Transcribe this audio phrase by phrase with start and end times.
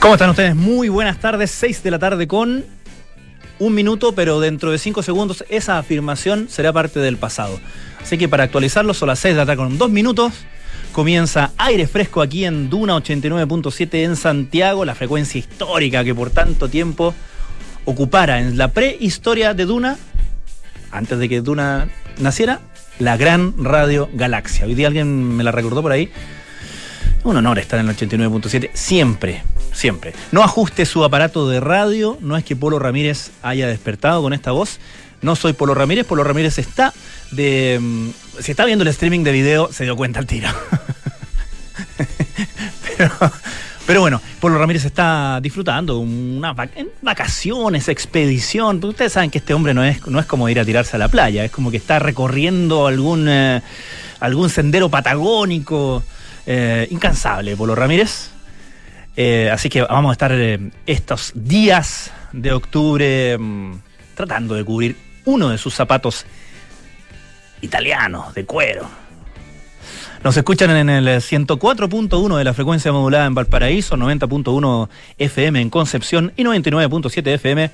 [0.00, 0.54] ¿Cómo están ustedes?
[0.54, 2.64] Muy buenas tardes, 6 de la tarde con
[3.58, 7.58] un minuto, pero dentro de 5 segundos esa afirmación será parte del pasado.
[8.00, 10.34] Así que para actualizarlo son las 6 de la tarde con dos minutos.
[10.92, 16.68] Comienza aire fresco aquí en Duna 89.7 en Santiago, la frecuencia histórica que por tanto
[16.68, 17.12] tiempo
[17.84, 19.98] ocupara en la prehistoria de Duna,
[20.92, 21.88] antes de que Duna
[22.18, 22.60] naciera,
[23.00, 24.64] la gran radio Galaxia.
[24.66, 26.08] Hoy día alguien me la recordó por ahí.
[27.28, 29.42] Un honor estar en el 89.7 siempre,
[29.74, 30.14] siempre.
[30.32, 34.50] No ajuste su aparato de radio, no es que Polo Ramírez haya despertado con esta
[34.52, 34.78] voz.
[35.20, 36.94] No soy Polo Ramírez, Polo Ramírez está
[37.30, 37.78] de...
[37.78, 38.08] mm,
[38.40, 40.48] Si está viendo el streaming de video, se dio cuenta al tiro.
[43.86, 46.56] pero, bueno, Polo Ramírez está disfrutando unas
[47.02, 48.82] vacaciones, expedición.
[48.82, 51.08] Ustedes saben que este hombre no es, no es como ir a tirarse a la
[51.08, 53.60] playa, es como que está recorriendo algún, eh,
[54.18, 56.02] algún sendero patagónico.
[56.50, 58.30] Eh, incansable, Polo Ramírez.
[59.16, 63.74] Eh, así que vamos a estar eh, estos días de octubre mm,
[64.14, 66.24] tratando de cubrir uno de sus zapatos
[67.60, 68.88] italianos de cuero.
[70.24, 76.32] Nos escuchan en el 104.1 de la frecuencia modulada en Valparaíso, 90.1 FM en Concepción
[76.34, 77.70] y 99.7 FM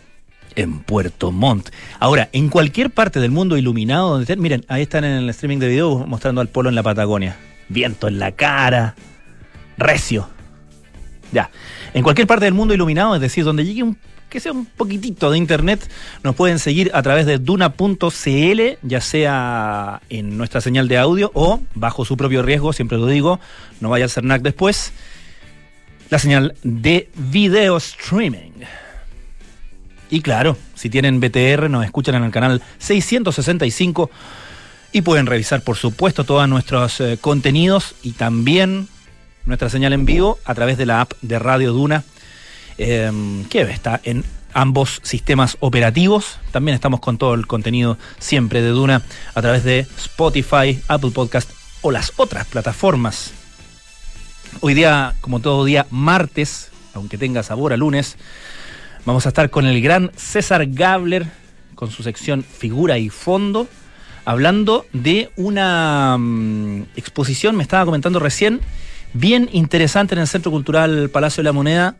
[0.57, 1.70] en Puerto Montt.
[2.01, 6.05] Ahora, en cualquier parte del mundo iluminado, miren, ahí están en el streaming de video
[6.09, 7.37] mostrando al polo en la Patagonia.
[7.69, 8.95] Viento en la cara,
[9.77, 10.29] recio.
[11.33, 11.51] Ya.
[11.95, 13.98] En cualquier parte del mundo iluminado, es decir, donde llegue un
[14.34, 15.89] que sea un poquitito de internet,
[16.25, 21.61] nos pueden seguir a través de duna.cl, ya sea en nuestra señal de audio o
[21.77, 23.39] bajo su propio riesgo, siempre lo digo,
[23.81, 24.92] no vaya a ser NAC después,
[26.11, 28.65] la señal de video streaming.
[30.11, 34.11] Y claro, si tienen BTR, nos escuchan en el canal 665
[34.95, 38.87] y pueden revisar, por supuesto, todos nuestros eh, contenidos y también
[39.45, 42.05] nuestra señal en vivo a través de la app de Radio Duna,
[42.77, 46.39] que está en ambos sistemas operativos.
[46.53, 49.03] También estamos con todo el contenido siempre de Duna
[49.34, 51.51] a través de Spotify, Apple Podcast
[51.83, 53.33] o las otras plataformas.
[54.61, 58.17] Hoy día, como todo día, martes, aunque tenga sabor a lunes,
[59.05, 61.27] vamos a estar con el gran César Gabler
[61.74, 63.67] con su sección Figura y Fondo
[64.24, 68.61] hablando de una mm, exposición, me estaba comentando recién,
[69.12, 71.96] bien interesante en el Centro Cultural Palacio de la Moneda,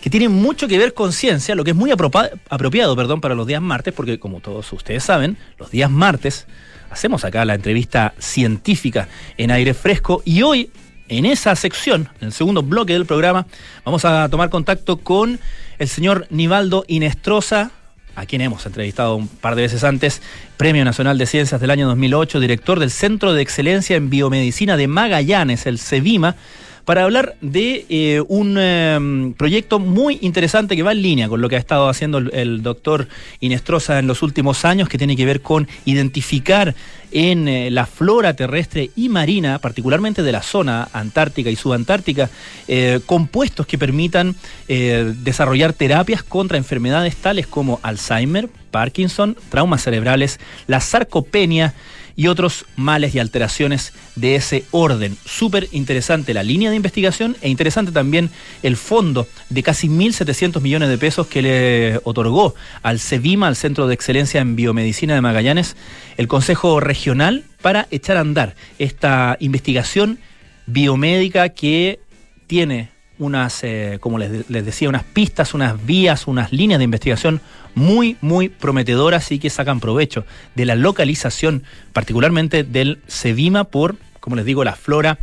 [0.00, 3.46] que tiene mucho que ver con ciencia, lo que es muy apropiado perdón, para los
[3.46, 6.46] días martes, porque como todos ustedes saben, los días martes
[6.90, 10.70] hacemos acá la entrevista científica en aire fresco y hoy
[11.08, 13.46] en esa sección, en el segundo bloque del programa,
[13.84, 15.40] vamos a tomar contacto con
[15.78, 17.72] el señor Nivaldo Inestrosa,
[18.16, 20.22] a quien hemos entrevistado un par de veces antes,
[20.56, 24.88] Premio Nacional de Ciencias del año 2008, director del Centro de Excelencia en Biomedicina de
[24.88, 26.36] Magallanes, el CEVIMA,
[26.84, 31.48] para hablar de eh, un eh, proyecto muy interesante que va en línea con lo
[31.48, 33.08] que ha estado haciendo el, doctor
[33.40, 36.74] Inestrosa en los últimos años, que tiene que ver con identificar
[37.12, 42.30] en eh, la flora terrestre y marina, particularmente de la zona antártica y subantártica,
[42.68, 44.34] eh, compuestos que permitan
[44.68, 51.74] desarrollar terapias contra enfermedades tales como Alzheimer, Parkinson, traumas cerebrales, la sarcopenia
[52.20, 55.16] y otros males y alteraciones de ese orden.
[55.24, 58.28] Súper interesante la línea de investigación e interesante también
[58.62, 63.86] el fondo de casi 1.700 millones de pesos que le otorgó al CEVIMA, al Centro
[63.86, 65.76] de Excelencia en Biomedicina de Magallanes,
[66.18, 70.18] el Consejo Regional para echar a andar esta investigación
[70.66, 72.00] biomédica que
[72.46, 77.40] tiene unas, eh, como les, les decía, unas pistas, unas vías, unas líneas de investigación
[77.76, 80.24] muy, muy prometedoras y que sacan provecho
[80.56, 85.18] de la localización, particularmente del Cevima, por, como les digo, la flora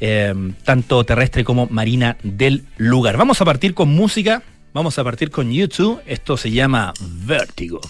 [0.00, 0.32] eh,
[0.64, 3.16] tanto terrestre como marina del lugar.
[3.16, 6.00] Vamos a partir con música, vamos a partir con YouTube.
[6.06, 7.80] Esto se llama Vértigo.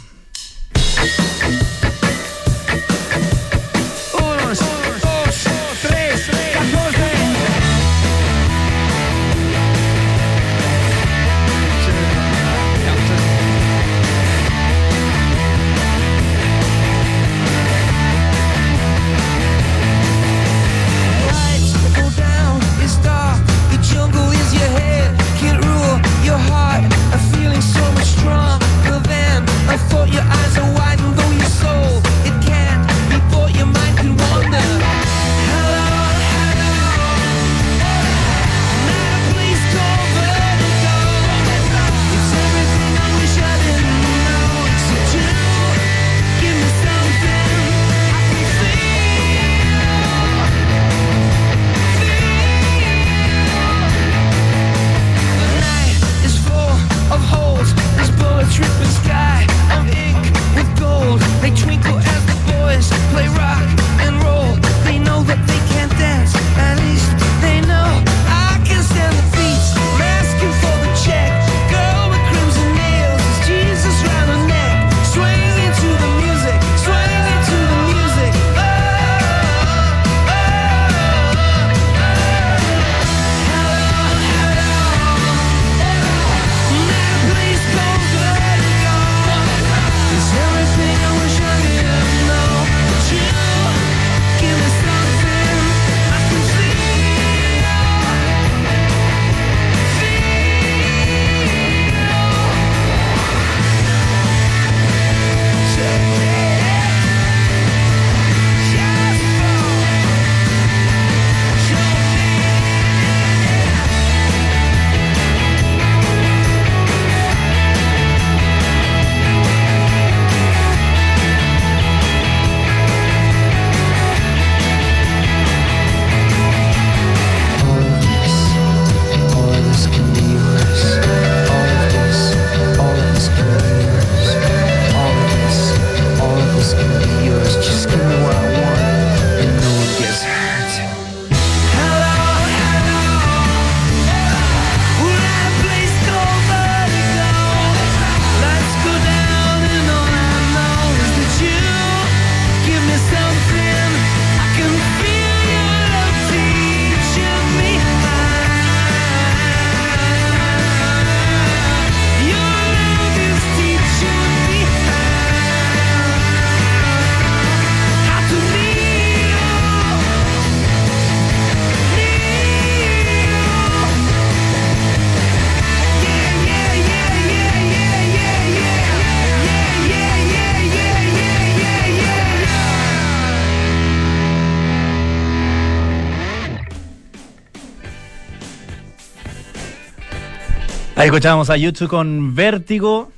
[191.01, 193.11] Ahí escuchábamos a YouTube con Vértigo.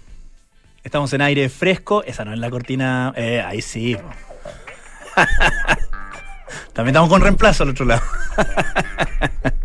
[0.84, 2.04] Estamos en aire fresco.
[2.04, 3.12] Esa no es la cortina.
[3.16, 3.96] Eh, ahí sí.
[6.74, 8.02] También estamos con reemplazo al otro lado.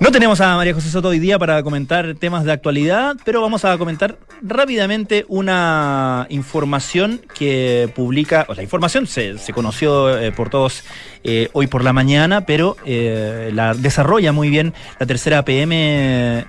[0.00, 3.64] No tenemos a María José Soto hoy día para comentar temas de actualidad, pero vamos
[3.64, 10.50] a comentar rápidamente una información que publica, o la información se, se conoció eh, por
[10.50, 10.84] todos
[11.24, 16.46] eh, hoy por la mañana, pero eh, la desarrolla muy bien la tercera PM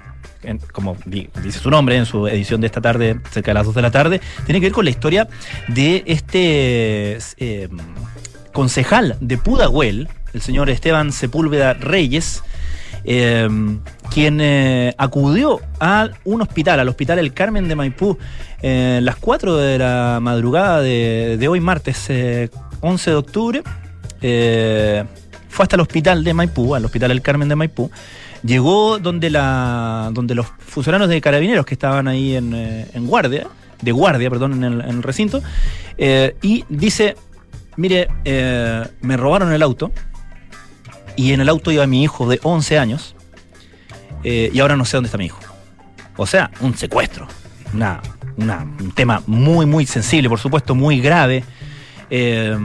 [0.71, 3.75] como di- dice su nombre en su edición de esta tarde, cerca de las 2
[3.75, 5.27] de la tarde, tiene que ver con la historia
[5.67, 7.17] de este
[8.53, 12.41] concejal de Pudahuel, el señor Esteban Sepúlveda Reyes,
[14.13, 18.17] quien eh, acudió a un hospital, al Hospital El Carmen de Maipú,
[18.61, 22.49] eh, las 4 de la madrugada de, hoy, martes eh,
[22.81, 23.63] 11 de octubre.
[24.21, 25.03] eh,
[25.49, 27.91] fue hasta el hospital de Maipú, al Hospital El Carmen de Maipú.
[28.43, 33.47] Llegó donde, la, donde los funcionarios de carabineros que estaban ahí en, eh, guardia,
[33.81, 35.41] de guardia, perdón, en el, recinto,
[35.97, 37.15] eh, y dice,
[37.75, 39.91] mire, eh, me robaron el auto,
[41.19, 43.15] y en el auto iba mi hijo de 11 años
[44.23, 45.39] eh, y ahora no sé dónde está mi hijo.
[46.17, 47.27] O sea, un secuestro.
[47.73, 48.01] Una,
[48.37, 51.43] una- un tema muy, muy sensible, por supuesto, muy grave.
[52.09, 52.57] Eh,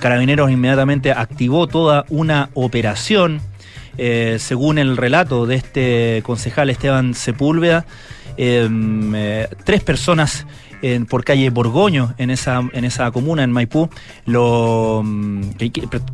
[0.00, 3.40] Carabineros inmediatamente activó toda una operación.
[3.98, 7.84] Eh, según el relato de este concejal Esteban Sepúlveda,
[9.64, 10.46] tres personas
[11.08, 13.90] por calle Borgoño, en esa, en esa comuna, en Maipú,
[14.26, 15.50] lo, mm,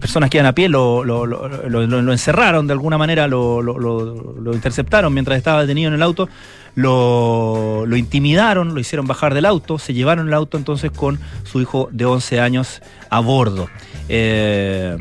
[0.00, 5.88] personas que iban a pie lo, encerraron de alguna manera, lo, interceptaron mientras estaba detenido
[5.88, 6.28] en el auto,
[6.74, 11.60] lo, lo intimidaron, lo hicieron bajar del auto, se llevaron el auto entonces con su
[11.60, 13.68] hijo de 11 años a bordo.
[14.08, 14.96] Eh,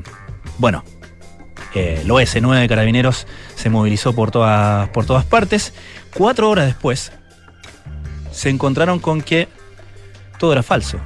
[0.57, 0.84] bueno,
[1.74, 5.74] eh, el OS9 de Carabineros se movilizó por todas, por todas partes.
[6.13, 7.12] Cuatro horas después,
[8.31, 9.48] se encontraron con que
[10.38, 11.00] todo era falso.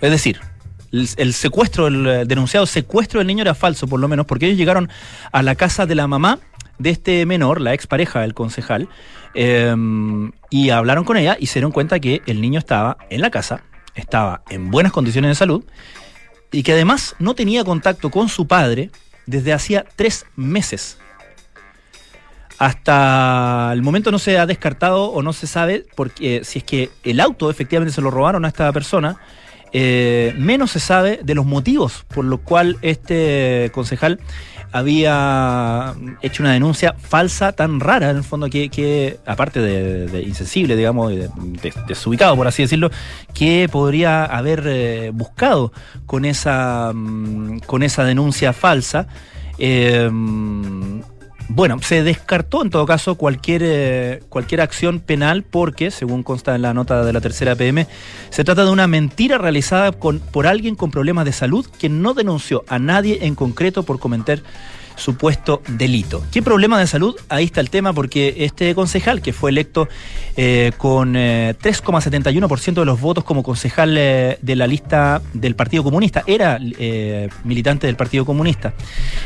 [0.00, 0.40] Es decir,
[0.92, 4.58] el, secuestro, el eh, denunciado secuestro del niño era falso, por lo menos, porque ellos
[4.58, 4.88] llegaron
[5.32, 6.38] a la casa de la mamá
[6.78, 8.88] de este menor, la expareja del concejal,
[9.34, 9.74] eh,
[10.50, 13.62] y hablaron con ella y se dieron cuenta que el niño estaba en la casa,
[13.94, 15.64] estaba en buenas condiciones de salud
[16.52, 18.90] y que además no tenía contacto con su padre
[19.26, 20.98] desde hacía tres meses.
[22.58, 26.90] Hasta el momento no se ha descartado o no se sabe porque si es que
[27.02, 29.16] el auto efectivamente se lo robaron a esta persona,
[29.72, 34.20] eh, menos se sabe de los motivos por los cuales este concejal
[34.70, 40.74] había hecho una denuncia falsa tan rara en el fondo que, que, aparte de, insensible
[40.76, 42.90] digamos de, de- desubicado por así decirlo
[43.34, 45.72] que podría haber eh, buscado
[46.06, 49.06] con esa mm, con esa denuncia falsa.
[49.58, 50.10] Eh,
[51.48, 56.62] bueno, se descartó en todo caso cualquier, eh, cualquier acción penal porque, según consta en
[56.62, 57.86] la nota de la tercera PM,
[58.30, 62.14] se trata de una mentira realizada con, por alguien con problemas de salud que no
[62.14, 64.42] denunció a nadie en concreto por cometer
[64.96, 66.24] supuesto delito.
[66.32, 67.16] ¿Qué problema de salud?
[67.28, 69.88] Ahí está el tema porque este concejal que fue electo
[70.36, 75.84] eh, con eh, 3,71% de los votos como concejal eh, de la lista del Partido
[75.84, 78.74] Comunista, era eh, militante del Partido Comunista.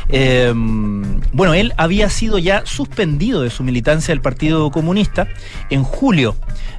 [0.09, 0.53] Eh,
[1.33, 5.27] bueno, él había sido ya suspendido de su militancia del Partido Comunista
[5.69, 6.35] en julio,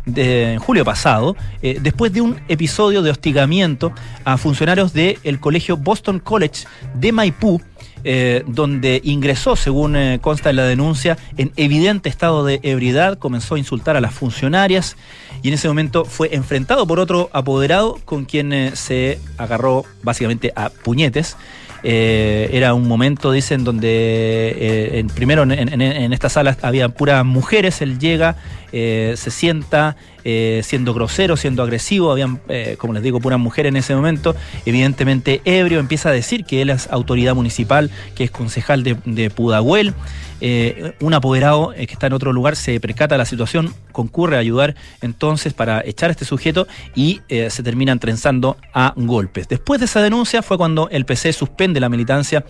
[0.07, 3.93] de, julio pasado, después de un episodio de hostigamiento
[4.25, 7.61] a funcionarios del colegio Boston College de Maipú,
[8.05, 13.55] eh, donde ingresó, según eh, consta en la denuncia, en evidente estado de ebriedad, comenzó
[13.55, 14.97] a insultar a las funcionarias
[15.43, 20.53] y en ese momento fue enfrentado por otro apoderado con quien eh, se agarró básicamente
[20.57, 21.37] a puñetes.
[21.83, 27.99] Era un momento, dicen, donde en- primero en, en- esta sala había puras mujeres, él
[27.99, 28.37] llega,
[28.71, 33.77] se sienta eh, siendo grosero, siendo agresivo, habían, eh, como les digo, puras mujeres en
[33.77, 34.35] ese momento,
[34.67, 39.31] evidentemente ebrio, empieza a decir que él es autoridad municipal, que es concejal de, de
[39.31, 39.95] Pudahuel.
[40.43, 44.41] Eh, un apoderado que está en otro lugar se percata de la situación, concurre a
[44.41, 49.49] ayudar entonces para echar a este sujeto y eh, se terminan trenzando a golpes.
[49.49, 52.45] Después de esa denuncia fue cuando el PC suspende la militancia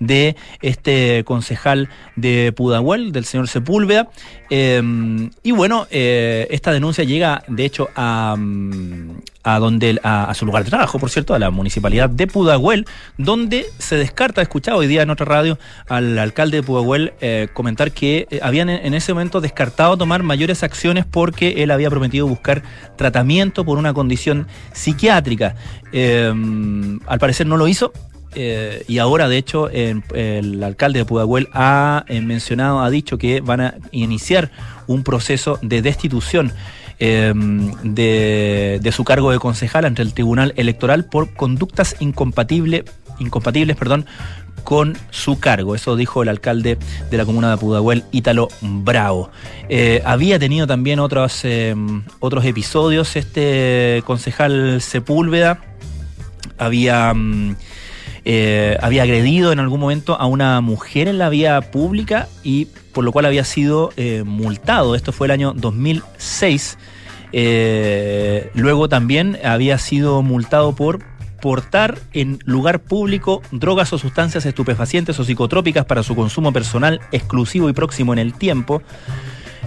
[0.00, 4.10] de este concejal de Pudahuel, del señor Sepúlveda.
[4.50, 4.82] Eh,
[5.42, 10.64] y bueno, eh, esta denuncia llega de hecho a, mm, a donde a, su lugar
[10.64, 12.86] de trabajo, por cierto, a la municipalidad de Pudahuel,
[13.18, 15.58] donde se descarta, he escuchado hoy día en otra radio
[15.88, 20.81] al alcalde de Pudahuel eh, comentar que habían en ese momento descartado tomar mayores acciones
[21.10, 22.62] porque él había prometido buscar
[22.96, 25.54] tratamiento por una condición psiquiátrica.
[25.92, 26.32] Eh,
[27.06, 27.92] al parecer no lo hizo.
[28.34, 33.18] eh, y ahora de hecho en- el alcalde de Pudahuel ha eh, mencionado, ha dicho
[33.18, 34.50] que van a iniciar
[34.86, 36.50] un proceso de destitución
[37.04, 37.32] eh,
[37.82, 42.84] de, su cargo de concejal ante el Tribunal Electoral por conductas incompatible,
[43.18, 44.06] incompatibles perdón,
[44.62, 45.74] con su cargo.
[45.74, 46.78] Eso dijo el alcalde
[47.10, 49.30] de la comuna de Pudahuel, Ítalo Bravo.
[49.68, 51.74] Eh, había tenido también otros, eh,
[52.20, 55.60] otros episodios este concejal Sepúlveda.
[56.56, 57.56] Había, mm,
[58.24, 63.04] eh, había agredido en algún momento a una mujer en la vía pública y por
[63.04, 64.94] lo cual había sido eh, multado.
[64.94, 66.78] Esto fue el año 2006.
[67.32, 71.00] Eh, luego también había sido multado por
[71.40, 77.68] portar en lugar público drogas o sustancias estupefacientes o psicotrópicas para su consumo personal exclusivo
[77.68, 78.82] y próximo en el tiempo.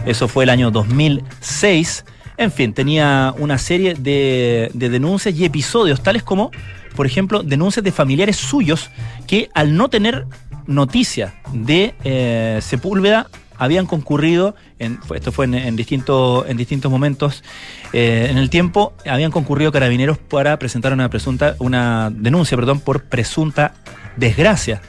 [0.06, 2.06] Eso fue el año 2006.
[2.38, 6.52] En fin, tenía una serie de, de denuncias y episodios, tales como,
[6.96, 8.90] por ejemplo, denuncias de familiares suyos
[9.28, 10.28] que al no tener
[10.68, 17.44] noticia de eh, Sepúlveda habían concurrido, en, esto fue en, en distintos, en distintos momentos
[17.94, 23.06] eh, en el tiempo, habían concurrido carabineros para presentar una presunta, una denuncia, perdón, por
[23.06, 23.74] presunta
[24.18, 24.82] desgracia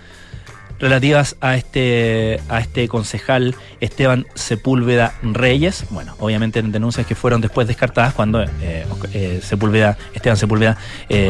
[0.78, 5.86] relativas a este, a este concejal Esteban Sepúlveda Reyes.
[5.88, 10.76] Bueno, obviamente en denuncias que fueron después descartadas cuando eh, eh, Sepúlveda, Esteban Sepúlveda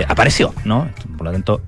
[0.08, 0.88] apareció, ¿no?
[1.16, 1.60] Por lo tanto,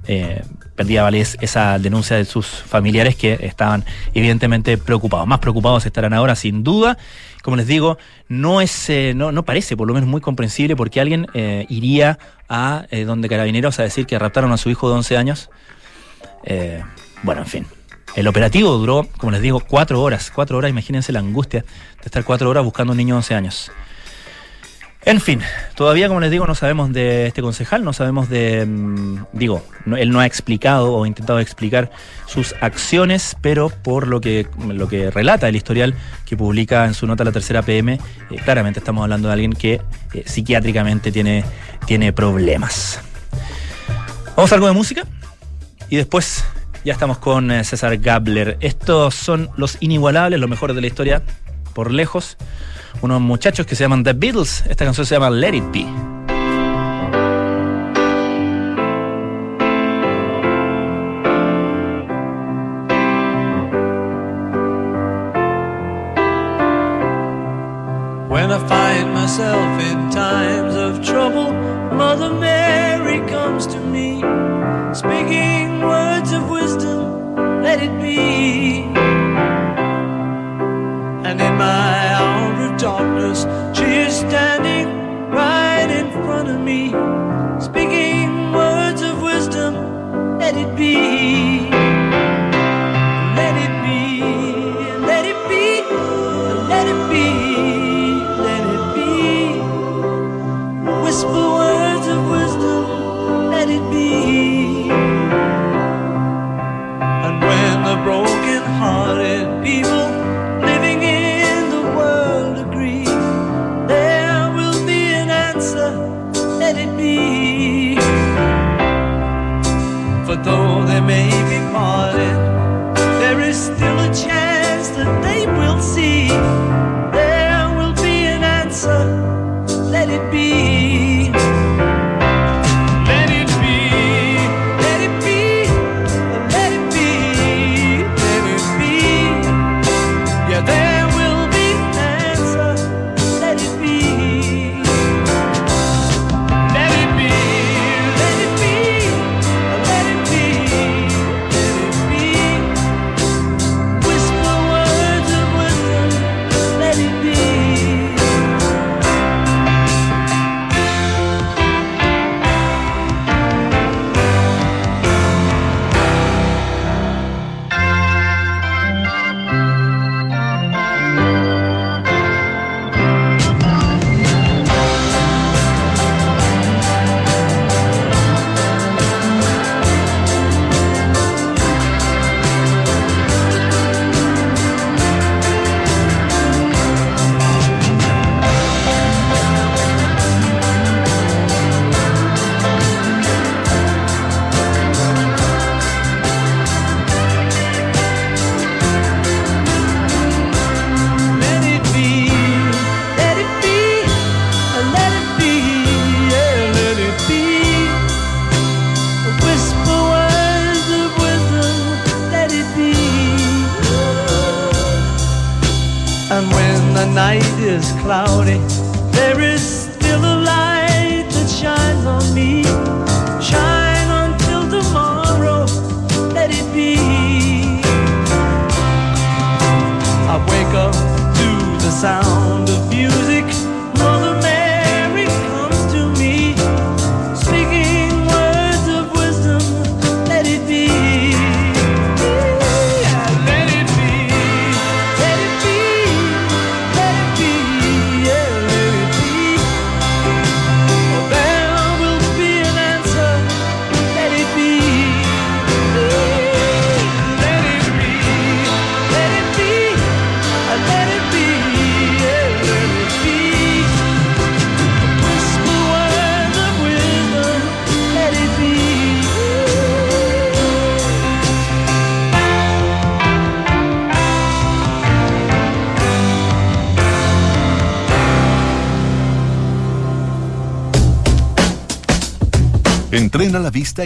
[0.79, 5.27] perdía validez esa denuncia de sus familiares que estaban evidentemente preocupados.
[5.27, 6.97] Más preocupados estarán ahora, sin duda.
[7.43, 11.01] Como les digo, no es, eh, no, no parece por lo menos muy comprensible porque
[11.01, 14.95] alguien eh, iría a eh, donde carabineros a decir que raptaron a su hijo de
[14.95, 15.51] 11 años.
[17.25, 17.67] Bueno, en fin.
[18.15, 20.31] El operativo duró, como les digo, cuatro horas.
[20.33, 23.35] Cuatro horas, imagínense la angustia de estar cuatro horas buscando a un niño de 11
[23.35, 23.73] años.
[25.09, 25.41] En fin,
[25.75, 28.67] todavía, como les digo, no sabemos de este concejal, no sabemos de.
[28.67, 31.91] mm, digo, no- él no ha explicado o intentado explicar
[32.27, 35.95] sus acciones, pero por lo que, lo que relata el historial
[36.27, 38.01] que publica en su nota la tercera PM, eh,
[38.45, 39.81] claramente estamos hablando de alguien que
[40.13, 41.43] eh, psiquiátricamente tiene,
[41.87, 43.01] tiene problemas.
[44.37, 45.05] Vamos a algo de música
[45.89, 46.45] y después
[46.85, 48.59] ya estamos con eh, César Gabler.
[48.61, 51.23] Estos son los inigualables, los mejores de la historia,
[51.73, 52.37] por lejos.
[53.01, 54.65] Unos muchachos que se llaman The Beatles.
[54.69, 56.18] Esta canción se llama Let It Be.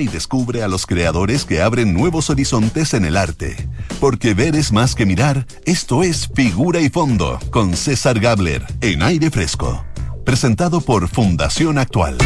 [0.00, 3.56] Y descubre a los creadores que abren nuevos horizontes en el arte.
[4.00, 9.02] Porque ver es más que mirar, esto es Figura y Fondo, con César Gabler, en
[9.02, 9.84] aire fresco.
[10.24, 12.16] Presentado por Fundación Actual.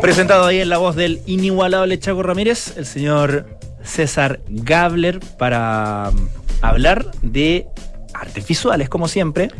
[0.00, 6.64] Presentado ahí en la voz del inigualable Chaco Ramírez, el señor César Gabler, para mm,
[6.64, 7.66] hablar de
[8.14, 9.50] artes visuales, como siempre.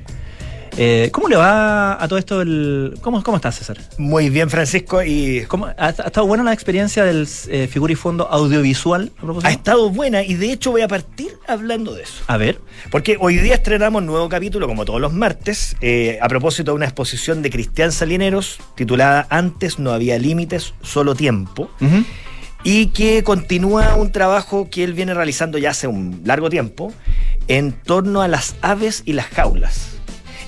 [0.76, 2.42] Eh, ¿Cómo le va a todo esto?
[2.42, 3.78] El, ¿cómo, ¿Cómo estás, César?
[3.96, 7.96] Muy bien, Francisco, y ¿Cómo, ha, ha estado buena la experiencia del eh, figura y
[7.96, 9.12] fondo audiovisual?
[9.44, 12.24] a ha estado buena y de hecho voy a partir hablando de eso.
[12.26, 12.60] A ver.
[12.90, 16.76] Porque hoy día estrenamos un nuevo capítulo, como todos los martes, eh, a propósito de
[16.76, 21.70] una exposición de Cristian Salineros titulada Antes no había límites, solo tiempo,
[22.64, 26.92] y que continúa un trabajo que él viene realizando ya hace un largo tiempo
[27.46, 29.94] en torno a las aves y las jaulas.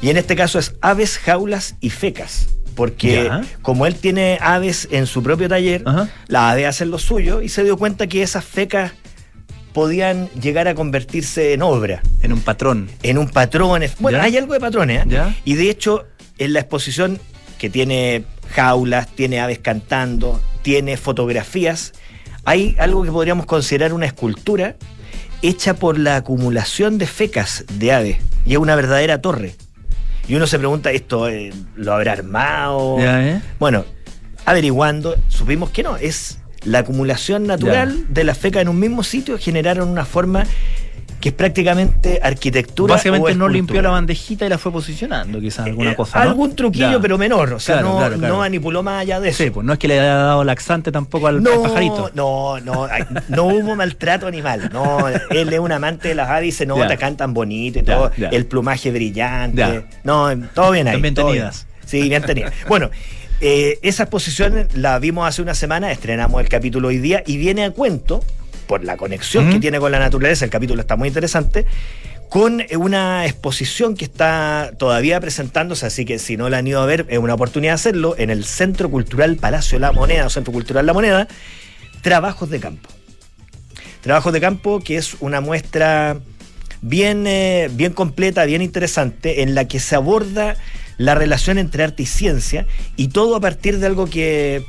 [0.06, 2.46] Y en este caso es aves, jaulas y fecas.
[2.76, 3.42] Porque Ya.
[3.60, 6.08] como él tiene aves en su propio taller, Ajá.
[6.28, 8.92] las aves hacen lo suyo y se dio cuenta que esas fecas
[9.72, 12.88] podían llegar a convertirse en obra, En un patrón.
[13.02, 13.82] en un patrón.
[13.98, 14.24] Bueno, Ya.
[14.24, 15.08] hay algo de patrones, ¿eh?
[15.08, 15.34] Ya.
[15.44, 16.04] Y de hecho,
[16.38, 17.18] en la exposición
[17.58, 18.22] que tiene
[18.54, 21.94] jaulas, tiene aves cantando, tiene fotografías,
[22.44, 24.76] hay algo que podríamos considerar una escultura
[25.42, 28.18] hecha por la acumulación de fecas de aves.
[28.44, 29.56] Y es una verdadera torre.
[30.28, 32.98] Y uno se pregunta, ¿esto eh, lo habrá armado?
[32.98, 33.42] Ya, ¿eh?
[33.58, 33.84] Bueno,
[34.44, 39.38] averiguando, supimos que no, es la acumulación natural de las fecas en un mismo sitio
[39.38, 40.44] generaron una forma
[41.20, 42.94] que es prácticamente arquitectura.
[42.94, 46.22] Básicamente no limpió la bandejita y la fue posicionando, quizás alguna Eh, cosa.
[46.22, 46.30] ¿no?
[46.30, 47.00] Algún truquillo, Ya.
[47.00, 47.52] pero menor.
[47.54, 48.34] O sea, Claro, no, claro, claro.
[48.34, 49.42] no manipuló más allá de eso.
[49.44, 52.10] Sí, pues no es que le haya dado laxante tampoco al, pajarito.
[52.14, 52.88] no, no,
[53.28, 54.70] no hubo maltrato animal.
[54.72, 56.96] No, él es un amante de las aves y se nota, Ya.
[56.96, 58.28] cantan bonito y todo, ya.
[58.28, 59.84] el plumaje brillante.
[60.04, 60.96] No, todo bien ahí.
[60.96, 61.66] Están bien tenidas.
[61.86, 62.52] Sí, bien tenidas.
[62.68, 62.90] Bueno,
[63.40, 67.64] eh, esa exposición la vimos hace una semana, estrenamos el capítulo hoy día y viene
[67.64, 68.22] a cuento,
[68.66, 69.52] por la conexión Mm.
[69.52, 71.66] que tiene con la naturaleza, el capítulo está muy interesante,
[72.28, 76.86] con una exposición que está todavía presentándose, así que si no la han ido a
[76.86, 80.52] ver, es una oportunidad de hacerlo, en el Centro Cultural Palacio La Moneda, o Centro
[80.52, 81.28] Cultural La Moneda,
[82.02, 82.88] Trabajos de Campo.
[84.00, 86.18] Trabajos de Campo, que es una muestra
[86.82, 90.56] bien, eh, bien completa, bien interesante, en la que se aborda
[90.98, 94.64] la relación entre arte y ciencia, y todo a partir de algo que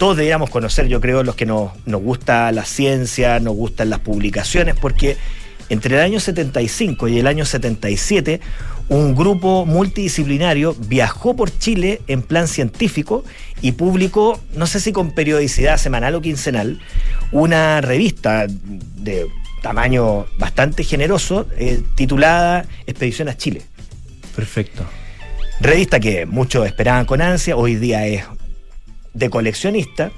[0.00, 4.00] todos deberíamos conocer, yo creo, los que nos, nos gusta la ciencia, nos gustan las
[4.00, 5.18] publicaciones, porque
[5.68, 8.40] entre el año 75 y el año 77,
[8.88, 13.24] un grupo multidisciplinario viajó por Chile en plan científico
[13.60, 16.80] y publicó, no sé si con periodicidad semanal o quincenal,
[17.30, 19.26] una revista de
[19.60, 23.60] tamaño bastante generoso eh, titulada Expedición a Chile.
[24.34, 24.82] Perfecto.
[25.60, 28.24] Revista que muchos esperaban con ansia, hoy día es
[29.14, 30.12] de coleccionista.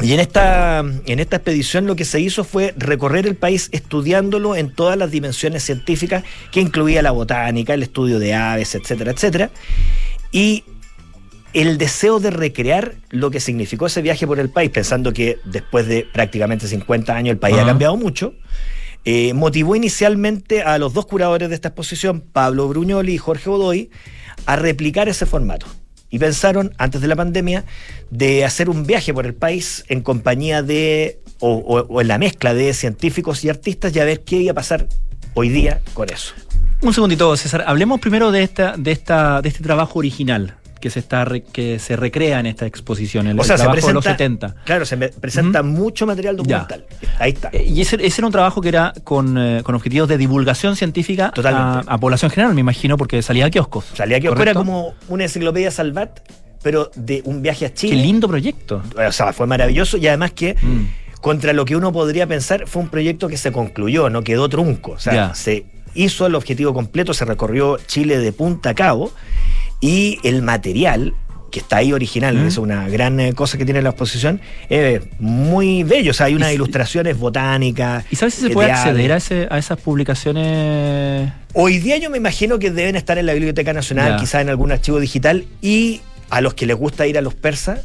[0.00, 4.56] Y en esta, en esta expedición lo que se hizo fue recorrer el país estudiándolo
[4.56, 9.50] en todas las dimensiones científicas, que incluía la botánica, el estudio de aves, etcétera, etcétera.
[10.32, 10.64] Y
[11.52, 15.86] el deseo de recrear lo que significó ese viaje por el país, pensando que después
[15.86, 18.34] de prácticamente 50 años el país ha cambiado mucho,
[19.04, 23.90] eh, motivó inicialmente a los dos curadores de esta exposición, Pablo Bruñoli y Jorge Godoy,
[24.46, 25.66] a replicar ese formato.
[26.12, 27.64] Y pensaron, antes de la pandemia,
[28.10, 32.18] de hacer un viaje por el país en compañía de, o, o- o en la
[32.18, 34.86] mezcla de científicos y artistas y a ver qué iba a pasar
[35.34, 36.34] hoy día con eso.
[36.82, 37.64] Un segundito, César.
[37.66, 40.56] Hablemos primero de esta, de esta, de este trabajo original.
[40.82, 43.66] Que se está re- que se recrea en esta exposición, el, O sea, el se
[43.68, 44.54] de los presenta, 70.
[44.64, 46.58] claro, se me- presenta mucho material Ya.
[46.66, 46.84] documental.
[47.18, 47.48] Ahí está.
[47.52, 50.76] Eh, Y ese, ese era un trabajo que era con, eh, con objetivos de divulgación
[50.76, 53.86] científica a, a población general, me imagino, porque salía a kioscos.
[53.94, 54.58] Salía que era ¿correcto?
[54.58, 56.20] como una enciclopedia Salvat,
[56.62, 58.02] pero de un viaje a Qué Chile.
[58.02, 58.82] lindo proyecto.
[59.08, 61.20] O sea, fue maravilloso y además que Mm.
[61.20, 64.92] contra lo que uno podría pensar, fue un proyecto que se concluyó, no quedó trunco.
[64.92, 65.34] O sea, Ya.
[65.34, 65.64] se
[65.94, 69.12] hizo el objetivo completo, se recorrió Chile de punta a cabo
[69.82, 71.12] y el material
[71.50, 72.46] que está ahí original, Mm.
[72.46, 74.40] es una gran eh, cosa que tiene la exposición,
[74.70, 76.12] es muy bello.
[76.12, 78.06] O sea, hay unas ilustraciones botánicas.
[78.10, 79.24] ¿Y sabes si se eh, puede de acceder a, aves.
[79.30, 81.30] ese, a esas publicaciones?
[81.52, 84.16] Hoy día yo me imagino que deben estar en la Biblioteca Nacional, Ya.
[84.16, 87.80] quizás en algún archivo digital, y a los que les gusta ir a los persas,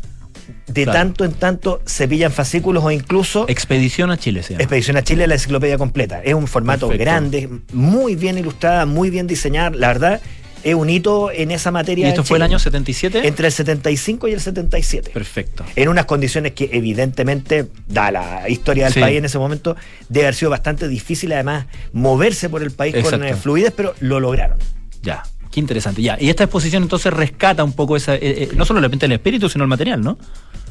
[0.68, 1.00] de Claro.
[1.00, 4.64] tanto en tanto se pillan fascículos o incluso Expedición a Chile se llama.
[4.64, 6.22] Expedición a Chile, la enciclopedia completa.
[6.24, 7.04] Es un formato Perfecto.
[7.04, 9.72] grande, muy bien ilustrada, muy bien diseñada.
[9.72, 10.22] La verdad,
[10.64, 12.08] es un hito en esa ¿Y materia.
[12.10, 13.28] esto en fue el año 77?
[13.28, 15.12] Entre el 75 y el 77.
[15.12, 15.66] Perfecto.
[15.76, 19.00] En unas condiciones que evidentemente, da la historia del Sí.
[19.00, 19.76] país en ese momento,
[20.10, 23.26] debe haber sido bastante difícil además moverse por el país con Exacto.
[23.26, 24.58] eh, fluidez, pero lo lograron.
[25.02, 25.24] Ya.
[25.52, 26.02] Qué interesante.
[26.02, 26.18] Ya.
[26.20, 29.14] Y esta exposición entonces rescata un poco esa, eh, eh, no solo de repente el
[29.14, 30.18] espíritu, sino el material, ¿no?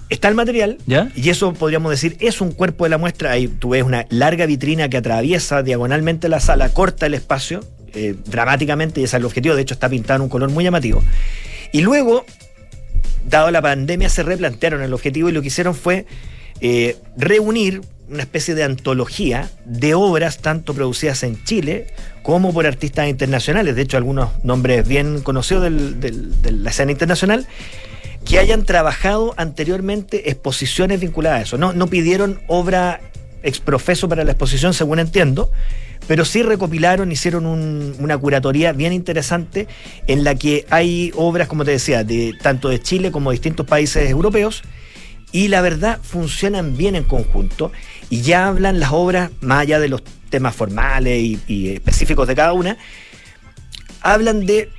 [0.09, 1.11] Está el material, ¿Ya?
[1.17, 3.33] y eso podríamos decir es un cuerpo de la muestra.
[3.33, 7.65] Ahí tú ves una larga vitrina que atraviesa diagonalmente la sala, corta el espacio
[7.97, 9.57] eh, dramáticamente, y ese es el objetivo.
[9.57, 11.03] De hecho, está pintado en un color muy llamativo.
[11.73, 12.25] Y luego,
[13.29, 16.07] dado la pandemia, se replantearon el objetivo y lo que hicieron fue
[16.61, 21.89] eh, reunir una especie de antología de obras tanto producidas en Chile
[22.23, 27.47] como por artistas internacionales, de hecho algunos nombres bien conocidos de la escena internacional,
[28.25, 31.59] que hayan trabajado anteriormente exposiciones vinculadas a eso.
[31.59, 33.01] No, no pidieron obra
[33.43, 35.51] exprofeso para la exposición, según entiendo,
[36.07, 39.67] pero sí recopilaron, hicieron un- una curatoría bien interesante
[40.07, 43.67] en la que hay obras, como te decía, de tanto de Chile como de distintos
[43.67, 44.63] países europeos,
[45.33, 47.73] y la verdad funcionan bien en conjunto
[48.09, 52.35] y ya hablan las obras, más allá de los temas formales y, y específicos de
[52.35, 52.79] cada una,
[54.01, 54.71] hablan de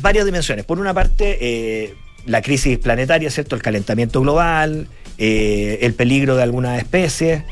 [0.00, 0.64] varias dimensiones.
[0.64, 1.94] Por una parte, eh,
[2.26, 3.56] la crisis planetaria, ¿cierto?
[3.56, 7.42] El calentamiento global, eh, el peligro de algunas especies,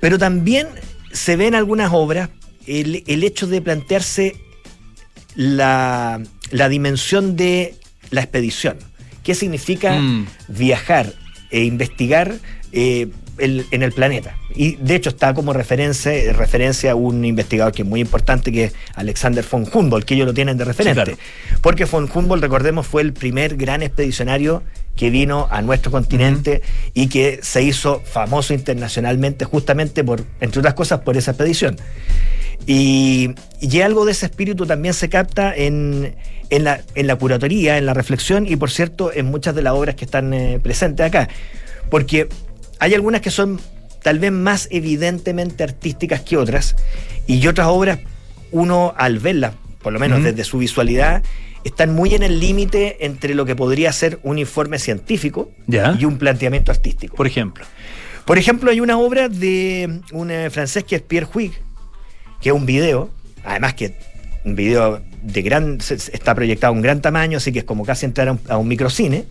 [0.00, 0.68] pero también
[1.12, 2.28] se ven algunas obras
[2.68, 4.36] el, el hecho de plantearse
[5.34, 7.74] la, la dimensión de
[8.10, 8.76] la expedición.
[9.22, 10.26] ¿Qué significa Mm.
[10.48, 11.12] viajar
[11.50, 12.34] e investigar
[12.72, 14.36] eh, el- en el planeta?
[14.54, 18.64] Y de hecho está como referencia, referencia a un investigador que es muy importante, que
[18.64, 20.94] es Alexander von Humboldt, que ellos lo tienen de referente.
[21.02, 21.18] claro.
[21.62, 24.62] Porque von Humboldt, recordemos, fue el primer gran expedicionario
[24.96, 26.60] que vino a nuestro continente
[26.92, 31.76] y que se hizo famoso internacionalmente justamente por, entre otras cosas, por esa expedición.
[32.66, 36.14] Y, y algo de ese espíritu también se capta en,
[36.50, 39.72] en la, en la curatoría, en la reflexión y, por cierto, en muchas de las
[39.72, 41.28] obras que están eh, presentes acá.
[41.90, 42.28] Porque
[42.78, 43.60] hay algunas que son
[44.02, 46.76] tal vez más evidentemente artísticas que otras,
[47.26, 47.98] y otras obras,
[48.52, 51.22] uno al verlas, por lo menos desde su visualidad,
[51.64, 55.50] están muy en el límite entre lo que podría ser un informe científico
[55.98, 57.16] y un planteamiento artístico.
[57.16, 57.64] Por ejemplo.
[58.24, 61.58] Por ejemplo, hay una obra de un eh, francés que es Pierre Huyghe,
[62.40, 63.10] que es un video,
[63.44, 63.94] además que
[64.44, 68.06] un video de gran, está proyectado a un gran tamaño, así que es como casi
[68.06, 69.24] entrar a un, a un microcine.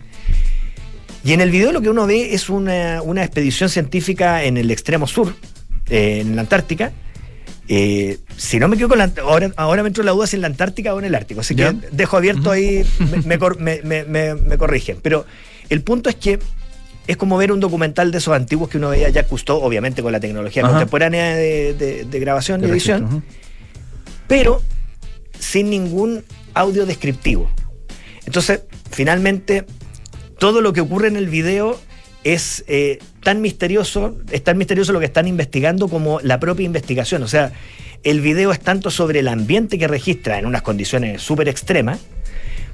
[1.24, 4.70] Y en el video lo que uno ve es una, una expedición científica en el
[4.70, 5.34] extremo sur,
[5.90, 6.92] eh, en la Antártica.
[7.70, 10.48] Eh, si no me equivoco, la- ahora, ahora me entró la duda si en la
[10.48, 11.72] Antártica o en el Ártico, así Ya.
[11.72, 12.84] que dejo abierto ahí,
[13.26, 13.36] me-
[13.82, 14.98] me- me- me corrigen.
[15.02, 15.26] Pero
[15.68, 16.38] el punto es que
[17.08, 20.12] es como ver un documental de esos antiguos que uno veía ya Cousteau, obviamente con
[20.12, 20.72] la tecnología Ajá.
[20.72, 23.24] contemporánea de, de- de grabación y edición,
[24.28, 24.62] pero
[25.38, 26.22] sin ningún
[26.54, 27.50] audio descriptivo.
[28.26, 29.64] Entonces, finalmente,
[30.38, 31.80] todo lo que ocurre en el video
[32.24, 37.22] es eh, tan misterioso, es tan misterioso lo que están investigando como la propia investigación.
[37.22, 37.52] O sea,
[38.02, 42.00] el video es tanto sobre el ambiente que registra en unas condiciones súper extremas,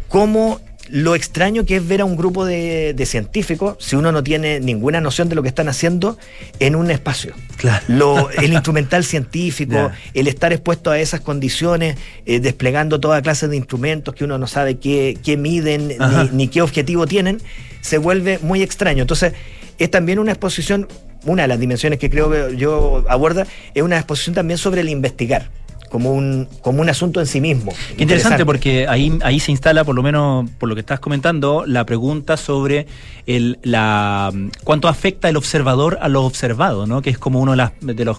[0.08, 4.22] como lo extraño que es ver a un grupo de, de científicos, si uno no
[4.22, 6.18] tiene ninguna noción de lo que están haciendo,
[6.60, 7.34] en un espacio.
[7.56, 7.84] Claro.
[7.88, 13.56] Lo, el instrumental científico, el estar expuesto a esas condiciones, eh, desplegando toda clase de
[13.56, 17.40] instrumentos que uno no sabe qué, qué miden ni, ni qué objetivo tienen,
[17.80, 19.02] se vuelve muy extraño.
[19.02, 19.32] Entonces,
[19.78, 20.88] es también una exposición,
[21.24, 24.88] una de las dimensiones que creo que yo aborda, es una exposición también sobre el
[24.88, 25.50] investigar,
[25.94, 27.72] como un, como un asunto en sí mismo.
[27.96, 31.62] Qué interesante porque ahí, ahí se instala, por lo menos por lo que estás comentando,
[31.68, 32.88] la pregunta sobre
[33.26, 34.32] el, la,
[34.64, 37.00] cuánto afecta el observador a lo observado, ¿no?
[37.00, 38.18] Que es como uno de, las, de los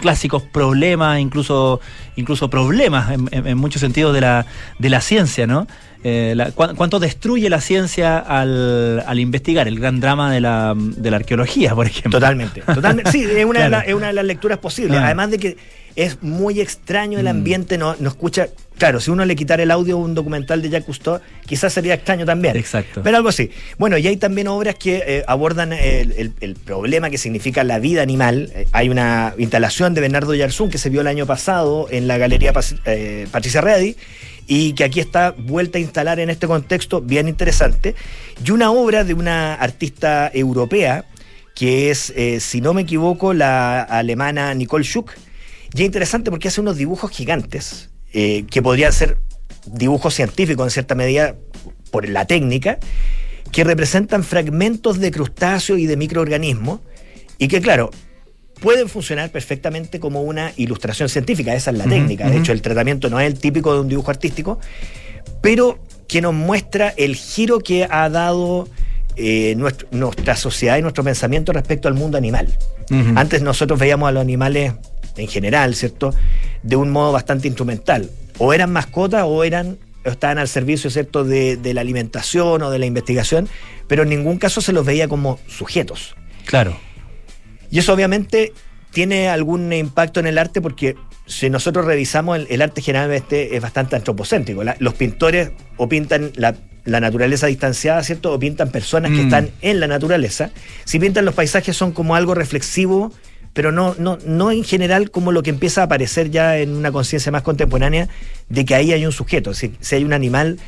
[0.00, 1.80] clásicos problemas, incluso,
[2.16, 4.44] incluso problemas en, en- en muchos sentidos de la,
[4.78, 5.66] de la ciencia, ¿no?
[6.04, 9.66] Eh, la- cu- ¿Cuánto destruye la ciencia al, al investigar?
[9.68, 12.12] El gran drama de la, de la arqueología, por ejemplo.
[12.20, 13.10] Totalmente, totalmente.
[13.10, 13.70] Sí, es una, de Claro.
[13.70, 14.98] la- es una de las lecturas posibles.
[15.00, 15.06] Ah.
[15.06, 15.56] Además de que
[15.96, 17.28] es muy extraño el Mm.
[17.28, 18.48] ambiente, no, no escucha.
[18.76, 21.94] Claro, si uno le quitara el audio a un documental de Jacques Cousteau, quizás sería
[21.94, 22.56] extraño también.
[22.56, 23.00] Exacto.
[23.04, 23.50] Pero algo así.
[23.78, 27.78] Bueno, y hay también obras que eh, abordan el, el- el problema que significa la
[27.78, 28.50] vida animal.
[28.54, 32.18] Eh, hay una instalación de Bernardo Yarzún que se vio el año pasado en la
[32.18, 32.52] Galería
[32.84, 33.96] eh, Patricia Ready
[34.46, 37.94] y que aquí está vuelta a instalar en este contexto bien interesante.
[38.44, 41.06] Y una obra de una artista europea
[41.54, 45.12] que es, eh, si no me equivoco, la alemana Nicole Schuck.
[45.72, 49.18] Y es interesante porque hace unos dibujos gigantes, eh, que podrían ser
[49.66, 51.36] dibujos científicos en cierta medida
[51.90, 52.78] por la técnica,
[53.52, 56.80] que representan fragmentos de crustáceos y de microorganismos,
[57.38, 57.90] y que, claro,
[58.60, 62.28] pueden funcionar perfectamente como una ilustración científica, esa es la técnica.
[62.30, 64.58] De hecho, el tratamiento no es el típico de un dibujo artístico,
[65.40, 68.68] pero que nos muestra el giro que ha dado
[69.16, 72.48] eh, nuestro- nuestra sociedad y nuestro pensamiento respecto al mundo animal.
[73.16, 74.72] Antes nosotros veíamos a los animales
[75.16, 76.12] en general, ¿cierto?
[76.62, 78.10] De un modo bastante instrumental.
[78.38, 82.70] O eran mascotas o eran o estaban al servicio, ¿cierto?, de, de la alimentación o
[82.70, 83.48] de la investigación,
[83.88, 86.14] pero en ningún caso se los veía como sujetos.
[86.44, 86.76] Claro.
[87.74, 88.52] Y eso obviamente
[88.92, 90.94] tiene algún impacto en el arte porque
[91.26, 94.62] si nosotros revisamos el, el arte generalmente es bastante antropocéntrico.
[94.62, 98.32] La- los pintores o pintan la, la naturaleza distanciada, ¿cierto?
[98.32, 99.24] O pintan personas que Mm.
[99.24, 100.50] están en la naturaleza.
[100.84, 103.12] Si pintan los paisajes son como algo reflexivo,
[103.54, 106.92] pero no, no, no en general como lo que empieza a aparecer ya en una
[106.92, 108.08] conciencia más contemporánea
[108.48, 109.52] de que ahí hay un sujeto.
[109.52, 110.58] Si, si hay un animal,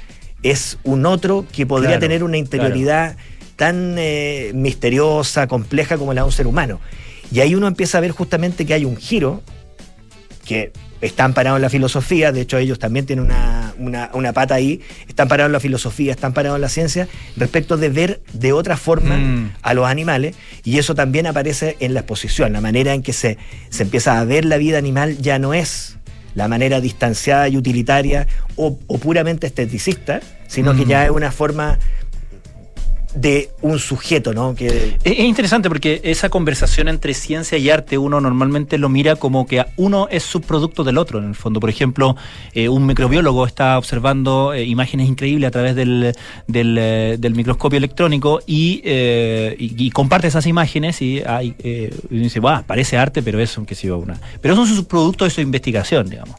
[0.42, 3.16] es un otro que podría Claro, tener una interioridad
[3.56, 6.80] tan eh, misteriosa, compleja como la de un ser humano.
[7.32, 9.42] Y ahí uno empieza a ver justamente que hay un giro
[10.44, 14.54] que están parados en la filosofía, de hecho ellos también tienen una, una- una pata
[14.54, 18.52] ahí, están parados en la filosofía, están parados en la ciencia, respecto de ver de
[18.52, 19.52] otra forma Mm.
[19.62, 23.36] a los animales, y eso también aparece en la exposición, la manera en que se,
[23.70, 25.98] se empieza a ver la vida animal ya no es
[26.34, 30.88] la manera distanciada y utilitaria o, o puramente esteticista, sino que Mm.
[30.88, 31.78] ya es una forma
[33.16, 34.55] de un sujeto, ¿no?
[34.55, 39.16] Que, Es es interesante porque esa conversación entre ciencia y arte uno normalmente lo mira
[39.16, 41.59] como que uno es subproducto del otro, en el fondo.
[41.59, 42.14] Por ejemplo,
[42.52, 46.14] eh, un microbiólogo está observando eh, imágenes increíbles a través del,
[46.46, 51.22] del, eh, microscopio electrónico y, y- comparte esas imágenes y,
[52.11, 54.20] dice, "Buah, parece arte, pero es un que yo, una.
[54.42, 56.37] Pero es un subproducto de su investigación, digamos.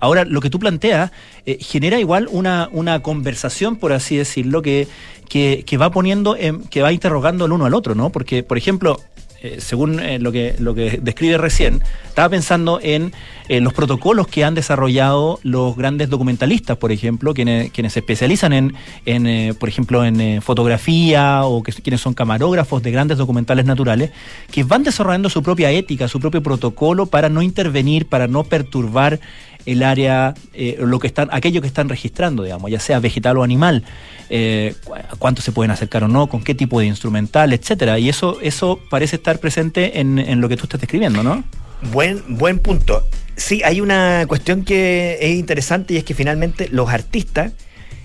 [0.00, 1.12] Ahora, lo que tú planteas
[1.46, 4.88] eh, genera igual una, una conversación, por así decirlo, que,
[5.28, 8.10] que, que va poniendo, en- que va interrogando el uno al otro, ¿no?
[8.10, 9.00] Porque, por ejemplo,
[9.42, 13.12] eh, según eh, lo, que, lo que describe recién, estaba pensando en
[13.48, 18.74] los protocolos que han desarrollado los grandes documentalistas, por ejemplo, quienes, quienes se especializan en,
[19.04, 24.10] en por ejemplo, en fotografía o que, quienes son camarógrafos de grandes documentales naturales,
[24.50, 29.20] que van desarrollando su propia ética, su propio protocolo para no intervenir, para no perturbar
[29.66, 33.42] el área, eh, lo que están, aquello que están registrando, digamos, ya sea vegetal o
[33.42, 33.84] animal,
[34.30, 34.74] eh,
[35.18, 37.98] cuánto se pueden acercar o no, con qué tipo de instrumental, etcétera.
[37.98, 41.44] Y eso, eso parece estar presente en, en lo que tú estás describiendo, ¿no?
[41.92, 43.06] Buen, buen punto.
[43.36, 47.52] Sí, hay una cuestión que es interesante y es que finalmente los artistas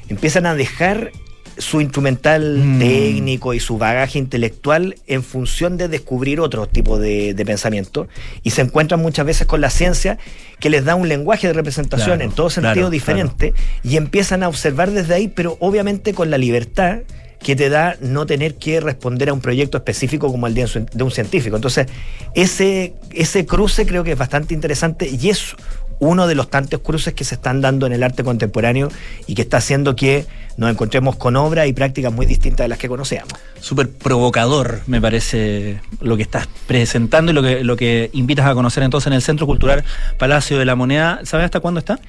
[0.09, 1.11] empiezan a dejar
[1.61, 2.79] su instrumental Mm.
[2.79, 8.07] técnico y su bagaje intelectual en función de descubrir otro tipo de, de pensamiento
[8.43, 10.17] y se encuentran muchas veces con la ciencia
[10.59, 14.43] que les da un lenguaje de representación Claro, en todo sentido claro, diferente y empiezan
[14.43, 16.99] a observar desde ahí, pero obviamente con la libertad
[17.43, 20.87] que te da no tener que responder a un proyecto específico como el de un,
[20.93, 21.55] de un científico.
[21.55, 21.87] Entonces,
[22.35, 25.55] ese, ese cruce creo que es bastante interesante y es
[26.01, 28.89] uno de los tantos cruces que se están dando en el arte contemporáneo
[29.27, 30.25] y que está haciendo que
[30.57, 33.33] nos encontremos con obras y prácticas muy distintas de las que conocíamos.
[33.59, 38.55] Súper provocador, me parece, lo que estás presentando y lo que, lo que invitas a
[38.55, 39.83] conocer entonces en el Centro Cultural
[40.17, 41.21] Palacio de la Moneda.
[41.23, 41.99] ¿Sabes hasta cuándo está?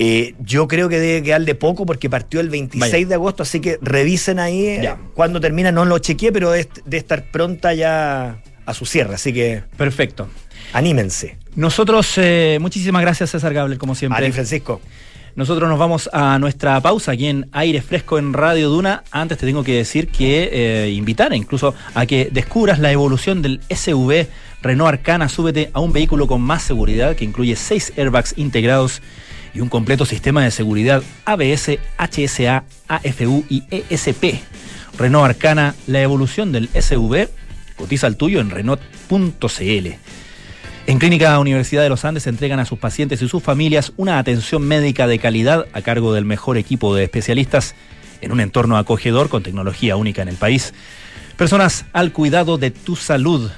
[0.00, 3.06] Eh, yo creo que debe quedar de poco porque partió el 26 Vaya.
[3.06, 6.96] de agosto, así que revisen ahí eh, cuando termina, no lo chequeé, pero es de
[6.96, 10.28] estar pronta ya a su cierre, así que Perfecto.
[10.72, 11.41] anímense.
[11.54, 14.24] Nosotros, eh, muchísimas gracias César Gabler, como siempre.
[14.24, 14.80] Ari Francisco.
[15.34, 19.02] Nosotros nos vamos a nuestra pausa aquí en Aire Fresco en Radio Duna.
[19.10, 23.60] Antes te tengo que decir que eh, invitar incluso a que descubras la evolución del
[23.74, 24.26] SUV
[24.60, 25.30] Renault Arcana.
[25.30, 29.00] Súbete a un vehículo con más seguridad que incluye seis airbags integrados
[29.54, 34.42] y un completo sistema de seguridad ABS, HSA, AFU y ESP.
[34.98, 37.28] Renault Arcana, la evolución del SUV.
[37.76, 39.88] Cotiza el tuyo en Renault.cl.
[40.84, 44.62] En Clínica Universidad de los Andes entregan a sus pacientes y sus familias una atención
[44.62, 47.76] médica de calidad a cargo del mejor equipo de especialistas
[48.20, 50.74] en un entorno acogedor con tecnología única en el país.
[51.36, 53.48] Personas al cuidado de tu salud.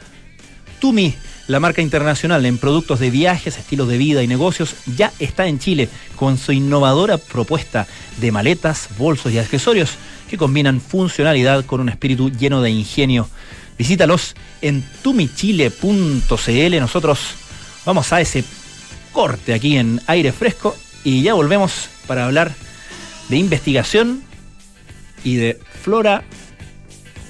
[0.81, 1.15] Tumi,
[1.49, 5.59] la marca internacional en productos de viajes, estilos de vida y negocios, ya está en
[5.59, 7.87] Chile con su innovadora propuesta
[8.19, 9.97] de maletas, bolsos y accesorios
[10.29, 13.29] que combinan funcionalidad con un espíritu lleno de ingenio.
[13.79, 16.81] Visítalos en tumichile.cl.
[16.81, 17.19] Nosotros
[17.85, 18.45] vamos a ese
[19.13, 22.53] corte aquí en aire fresco y ya volvemos para hablar
[23.29, 24.23] de investigación
[25.23, 26.25] y de flora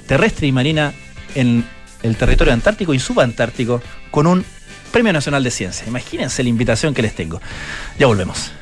[0.07, 0.93] terrestre y marina
[1.35, 1.65] en
[2.03, 4.45] el territorio antártico y subantártico con un
[4.93, 5.87] Premio Nacional de Ciencia.
[5.89, 7.41] Imagínense la invitación que les tengo.
[7.99, 8.53] Ya volvemos.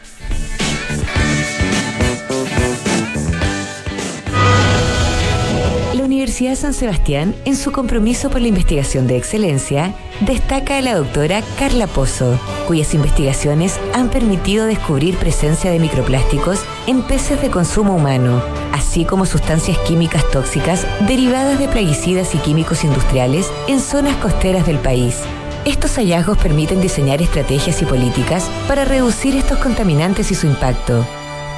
[6.33, 11.43] Universidad San Sebastián, en su compromiso por la investigación de excelencia, destaca a la doctora
[11.59, 18.43] Carla Pozo, cuyas investigaciones han permitido descubrir presencia de microplásticos en peces de consumo humano,
[18.73, 24.79] así como sustancias químicas tóxicas derivadas de plaguicidas y químicos industriales en zonas costeras del
[24.79, 25.19] país.
[25.67, 31.07] Estos hallazgos permiten diseñar estrategias y políticas para reducir estos contaminantes y su impacto.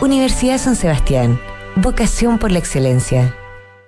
[0.00, 1.40] Universidad San Sebastián,
[1.76, 3.36] vocación por la excelencia.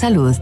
[0.00, 0.34] salud.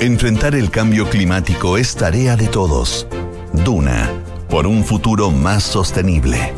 [0.00, 3.06] Enfrentar el cambio climático es tarea de todos.
[3.52, 4.10] Duna,
[4.50, 6.52] por un futuro más sostenible.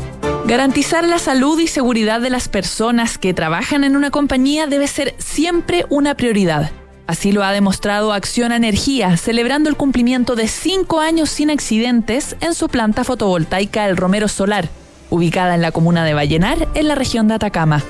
[0.45, 5.15] Garantizar la salud y seguridad de las personas que trabajan en una compañía debe ser
[5.17, 6.71] siempre una prioridad.
[7.07, 12.53] Así lo ha demostrado Acción Energía, celebrando el cumplimiento de cinco años sin accidentes en
[12.53, 14.69] su planta fotovoltaica El Romero Solar,
[15.09, 17.81] ubicada en la comuna de Vallenar, en la región de Atacama.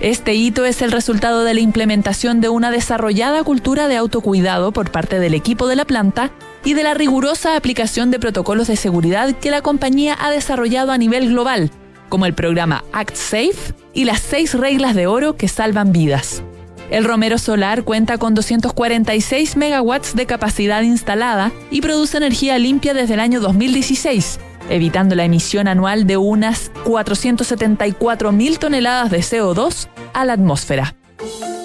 [0.00, 4.90] Este hito es el resultado de la implementación de una desarrollada cultura de autocuidado por
[4.90, 6.30] parte del equipo de la planta
[6.64, 10.98] y de la rigurosa aplicación de protocolos de seguridad que la compañía ha desarrollado a
[10.98, 11.70] nivel global,
[12.10, 16.42] como el programa Act Safe y las seis reglas de oro que salvan vidas.
[16.90, 23.14] El Romero Solar cuenta con 246 megawatts de capacidad instalada y produce energía limpia desde
[23.14, 30.24] el año 2016 evitando la emisión anual de unas 474 mil toneladas de CO2 a
[30.24, 30.94] la atmósfera.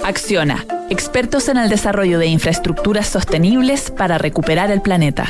[0.04, 5.30] Acciona, expertos en el desarrollo de infraestructuras sostenibles para recuperar el planeta.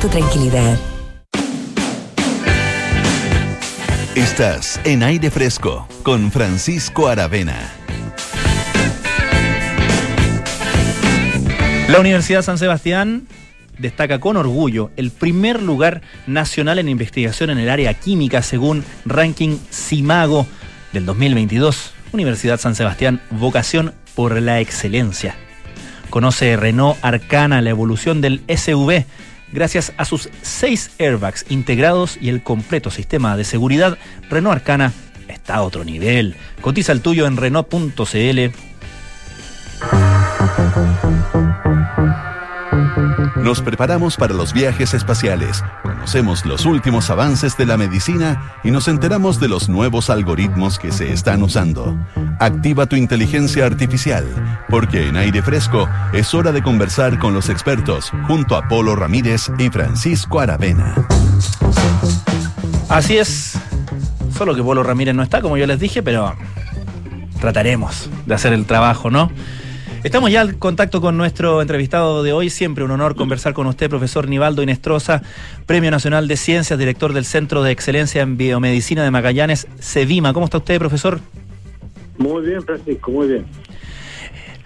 [0.00, 0.78] tu tranquilidad.
[4.14, 7.72] Estás en aire fresco con Francisco Aravena.
[11.88, 13.26] La Universidad San Sebastián
[13.78, 19.58] destaca con orgullo el primer lugar nacional en investigación en el área química según ranking
[19.70, 20.46] CIMAGO
[20.92, 21.92] del 2022.
[22.12, 25.34] Universidad San Sebastián, vocación por la excelencia.
[26.08, 29.04] Conoce Renault Arcana la evolución del SUV
[29.52, 33.98] gracias a sus seis airbags integrados y el completo sistema de seguridad.
[34.28, 34.92] Renault Arcana
[35.28, 36.36] está a otro nivel.
[36.60, 38.50] Cotiza el tuyo en Renault.cl.
[43.46, 48.88] Nos preparamos para los viajes espaciales, conocemos los últimos avances de la medicina y nos
[48.88, 51.96] enteramos de los nuevos algoritmos que se están usando.
[52.40, 54.24] Activa tu inteligencia artificial,
[54.68, 59.48] porque en aire fresco es hora de conversar con los expertos junto a Polo Ramírez
[59.60, 61.06] y Francisco Aravena.
[62.88, 63.56] Así es.
[64.36, 66.34] Solo que Polo Ramírez no está, como yo les dije, pero
[67.40, 69.30] trataremos de hacer el trabajo, ¿no?
[70.06, 72.48] Estamos ya en contacto con nuestro entrevistado de hoy.
[72.48, 75.20] Siempre un honor conversar con usted, profesor Nivaldo Inestrosa,
[75.66, 80.32] Premio Nacional de Ciencias, director del Centro de Excelencia en Biomedicina de Magallanes, CEVIMA.
[80.32, 81.18] ¿Cómo está usted, profesor?
[82.18, 83.46] Muy bien, Francisco, muy bien.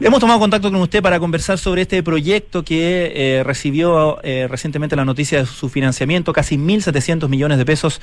[0.03, 4.97] Hemos tomado contacto con usted para conversar sobre este proyecto que eh, recibió eh, recientemente
[4.97, 8.01] la noticia de su financiamiento, casi 1.700 millones de pesos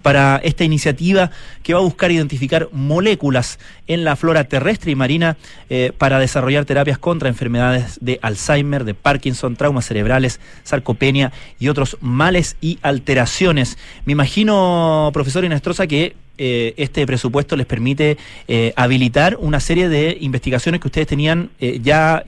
[0.00, 1.32] para esta iniciativa
[1.64, 5.38] que va a buscar identificar moléculas en la flora terrestre y marina
[5.70, 11.96] eh, para desarrollar terapias contra enfermedades de Alzheimer, de Parkinson, traumas cerebrales, sarcopenia y otros
[12.00, 13.76] males y alteraciones.
[14.04, 18.16] Me imagino, profesor Inestrosa, que eh, este presupuesto les permite
[18.48, 22.24] eh, habilitar una serie de investigaciones que ustedes tenían eh, ya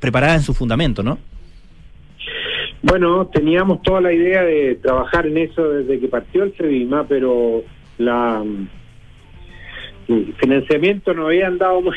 [0.00, 1.18] preparadas en su fundamento, ¿no?
[2.82, 7.62] Bueno, teníamos toda la idea de trabajar en eso desde que partió el CEDIMA, pero
[7.96, 8.44] la
[10.08, 11.94] el financiamiento no habían dado muy,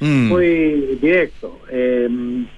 [0.00, 0.28] Mm.
[0.28, 1.60] muy directo.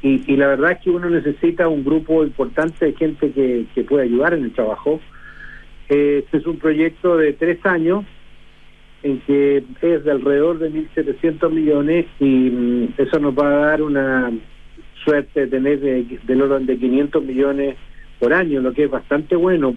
[0.02, 3.84] y, y la verdad es que uno necesita un grupo importante de gente que, que
[3.84, 5.00] pueda ayudar en el trabajo.
[5.88, 8.04] Este es un proyecto de tres años
[9.06, 13.82] en que es de alrededor de 1.700 millones y mm, eso nos va a dar
[13.82, 14.32] una
[15.04, 17.76] suerte de tener de- del orden de 500 millones
[18.18, 19.76] por año, lo que es bastante bueno,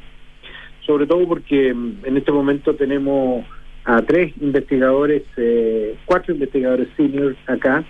[0.85, 3.45] sobre todo porque mm, en este momento tenemos
[3.85, 7.83] a tres investigadores, eh, cuatro investigadores seniors acá,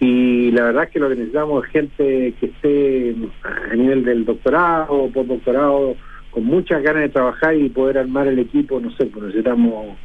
[0.00, 3.14] y la verdad es que lo que necesitamos es gente que esté
[3.72, 5.96] a nivel del doctorado postdoctorado,
[6.30, 9.96] con muchas ganas de trabajar y poder armar el equipo, no sé, pues necesitamos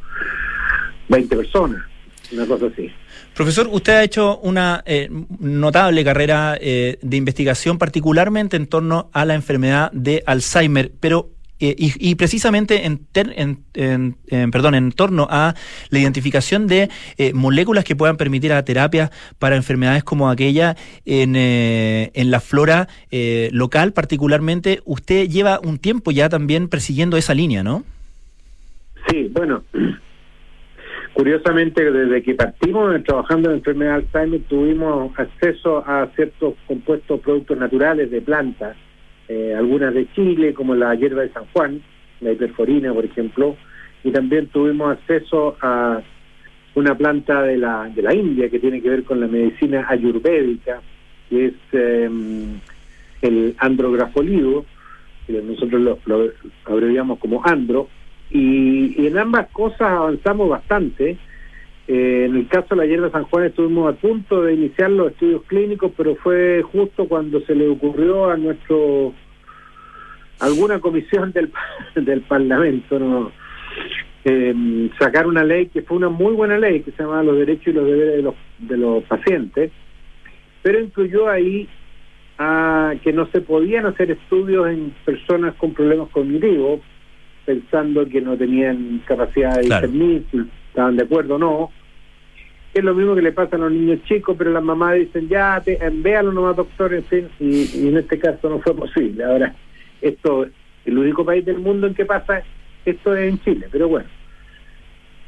[1.10, 1.84] 20 personas,
[2.32, 2.90] una cosa así.
[3.36, 5.10] Profesor, usted ha hecho una eh,
[5.40, 11.74] notable carrera eh, de investigación, particularmente en torno a la enfermedad de Alzheimer, pero eh,
[11.78, 15.54] y, y precisamente en, ter- en- en- en- perdón, en torno a
[15.90, 19.10] la identificación de eh, moléculas que puedan permitir a terapia
[19.40, 24.82] para enfermedades como aquella en, eh, en la flora eh, local, particularmente.
[24.86, 27.84] Usted lleva un tiempo ya también persiguiendo esa línea, ¿no?
[29.10, 29.64] Sí, bueno,
[31.16, 37.58] curiosamente desde que partimos trabajando en enfermedad de Alzheimer tuvimos acceso a ciertos compuestos productos
[37.58, 38.76] naturales de plantas,
[39.30, 41.82] eh, algunas de Chile como la hierba de San Juan,
[42.20, 43.56] la hiperforina por ejemplo,
[44.04, 46.02] y también tuvimos acceso a
[46.76, 50.82] una planta de la, de la India que tiene que ver con la medicina ayurvédica,
[51.30, 52.10] que es eh,
[53.22, 54.66] el andrografolido,
[55.26, 56.30] que nosotros lo, lo
[56.66, 57.88] abreviamos como andro,
[58.30, 61.18] y, y en ambas cosas avanzamos bastante.
[61.88, 65.12] Eh, en el caso de la hierba San Juan estuvimos a punto de iniciar los
[65.12, 69.14] estudios clínicos, pero fue justo cuando se le ocurrió a nuestro
[70.40, 71.52] alguna comisión del,
[71.96, 73.32] del Parlamento
[74.28, 77.68] Eh, sacar una ley que fue una muy buena ley que se llamaba los derechos
[77.68, 79.72] y los deberes de los de los pacientes,
[80.64, 81.70] pero incluyó ahí
[82.40, 86.82] a que no se podían hacer estudios en personas con problemas cognitivos
[87.46, 89.88] pensando que no tenían capacidad de Claro.
[89.88, 90.40] discernir si
[90.70, 91.72] estaban de acuerdo o no.
[92.74, 95.62] Es lo mismo que le pasa a los niños chicos, pero las mamás dicen, ya,
[95.64, 99.24] te, véalo nomás, doctor, en fin, y, y en este caso no fue posible.
[99.24, 99.56] Ahora,
[100.02, 100.46] esto,
[100.86, 102.44] el único país del mundo en que pasa
[102.84, 104.08] esto es en Chile, pero bueno,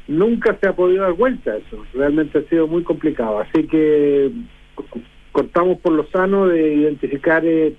[0.06, 4.30] nunca se ha podido dar vuelta a eso, realmente ha sido muy complicado, así que
[4.74, 4.84] co-
[5.32, 7.74] cortamos por lo sano de identificar eh,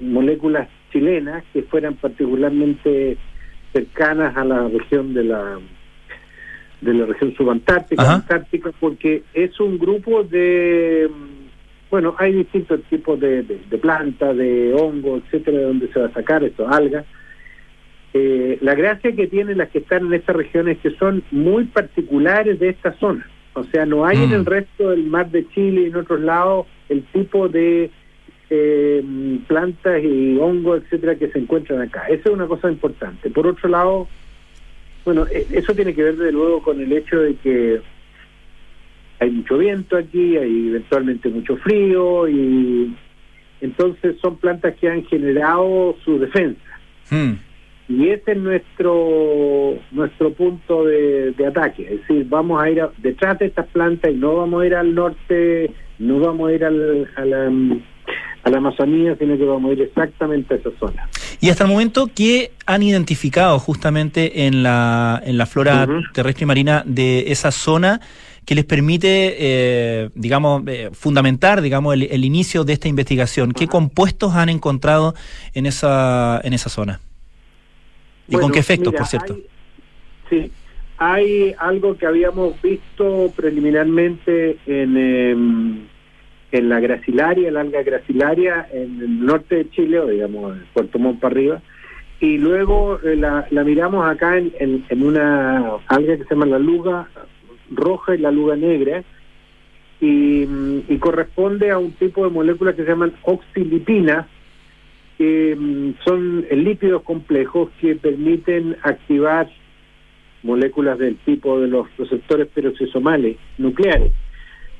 [0.00, 3.16] moléculas chilenas que fueran particularmente
[3.72, 5.58] cercanas a la región de la
[6.80, 8.14] de la región subantártica, Ajá.
[8.14, 11.08] antártica, porque es un grupo de
[11.90, 16.06] bueno, hay distintos tipos de, de, de plantas, de hongos, etcétera, de donde se va
[16.06, 17.04] a sacar esto, algas.
[18.14, 21.64] Eh, la gracia que tienen las que están en esta región es que son muy
[21.64, 23.26] particulares de esta zona.
[23.54, 24.34] O sea, no hay en Mm.
[24.34, 27.90] el resto del mar de Chile y en otros lados el tipo de
[28.54, 29.02] eh,
[29.48, 32.02] plantas y hongos, etcétera, que se encuentran acá.
[32.08, 33.30] Esa es una cosa importante.
[33.30, 34.08] Por otro lado,
[35.06, 37.80] bueno, eh, eso tiene que ver desde luego con el hecho de que
[39.20, 42.94] hay mucho viento aquí, hay eventualmente mucho frío y
[43.62, 46.60] entonces son plantas que han generado su defensa.
[47.10, 47.34] Hmm.
[47.88, 51.82] Y ese es nuestro nuestro punto de, de ataque.
[51.84, 54.74] Es decir, vamos a ir a- detrás de estas plantas y no vamos a ir
[54.74, 57.50] al norte, no vamos a ir al, a la,
[58.44, 61.08] a la Amazonía, sino que vamos a ir exactamente a esa zona.
[61.40, 66.46] Y hasta el momento, ¿qué han identificado justamente en la, en la flora terrestre y
[66.46, 68.00] marina de esa zona
[68.44, 73.52] que les permite, eh, digamos, eh, fundamentar, digamos, el, el inicio de esta investigación?
[73.52, 75.14] ¿Qué compuestos han encontrado
[75.54, 77.00] en esa, en esa zona?
[78.28, 79.34] ¿Y con qué efectos, mira, por cierto?
[79.34, 79.46] hay-
[80.30, 80.50] sí,
[80.98, 85.78] hay algo que habíamos visto preliminarmente en, em,
[86.52, 90.98] en la gracilaria, el alga gracilaria, en el norte de Chile, o digamos, en Puerto
[90.98, 91.62] Montt para arriba,
[92.20, 94.52] y luego eh, la, la miramos acá en,
[94.88, 97.08] en- una alga que se llama la luga
[97.70, 99.02] roja y la luga negra,
[100.00, 104.26] y, mm, y corresponde a un tipo de moléculas que se llaman oxilipinas,
[105.18, 109.48] que mm, son lípidos complejos que permiten activar
[110.42, 114.12] moléculas del tipo de los receptores peroxisomales nucleares,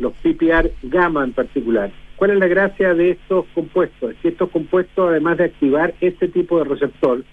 [0.02, 1.90] los PPR gamma en particular.
[2.16, 4.10] ¿Cuál es la gracia de estos compuestos?
[4.10, 7.24] Es que estos compuestos, además de activar este tipo de receptor,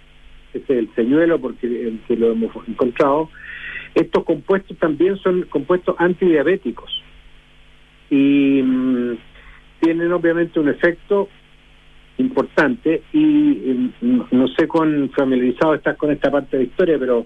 [0.52, 3.30] que es el señuelo porque lo hemos encontrado,
[3.96, 7.04] estos compuestos también son compuestos antidiabéticos
[8.10, 9.18] y mm,
[9.82, 11.28] tienen obviamente un efecto
[12.18, 17.26] importante y mm, no sé con familiarizado estás con esta parte de la historia, pero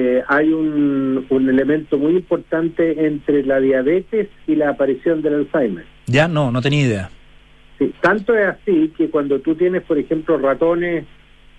[0.00, 5.84] eh, hay un, un elemento muy importante entre la diabetes y la aparición del Alzheimer.
[6.06, 7.10] Ya, no, no tenía idea.
[7.78, 11.04] Sí, tanto es así que cuando tú tienes, por ejemplo, ratones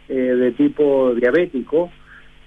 [0.08, 1.92] eh, de tipo diabético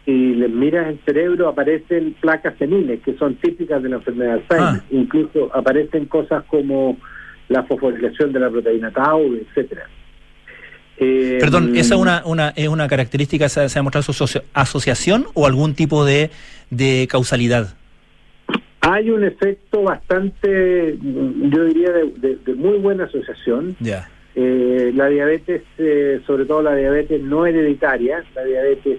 [0.07, 4.55] y les miras el cerebro, aparecen placas seniles que son típicas de la enfermedad de
[4.55, 4.83] Alzheimer.
[4.91, 6.97] Incluso aparecen cosas como
[7.49, 9.89] la fosforilación de la proteína tau, etcétera.
[10.99, 14.43] Eh, Perdón, ¿esa es una, una, es una característica, se, se ha demostrado su asocia-
[14.55, 16.31] asociación o algún tipo de,
[16.71, 17.75] de causalidad?
[18.81, 23.77] Hay un efecto bastante, yo diría, de, de- de muy buena asociación.
[24.35, 28.99] Eh, la diabetes, eh, sobre todo la diabetes no hereditaria, la diabetes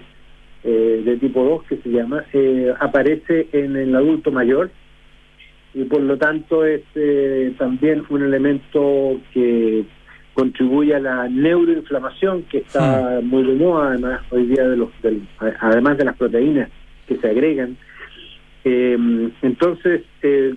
[0.62, 4.70] eh, de tipo 2 que se llama, eh, aparece en el adulto mayor
[5.74, 9.84] y por lo tanto es eh, también un elemento que
[10.34, 15.26] contribuye a la neuroinflamación que está muy de moda además hoy día de los del-
[15.60, 16.68] además de las proteínas
[17.06, 17.76] que se agregan.
[18.64, 20.54] Eh, entonces eh,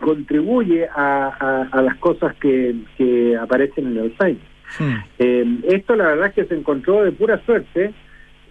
[0.00, 4.42] contribuye a, a- a las cosas que, que aparecen en el Alzheimer.
[5.18, 7.92] Eh, esto la verdad es que se encontró de pura suerte.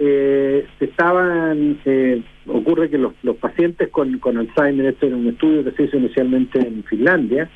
[0.04, 5.28] Eh, se estaban, eh, ocurre que los, los pacientes con, con Alzheimer, esto era un
[5.28, 7.50] estudio que se hizo inicialmente en Finlandia,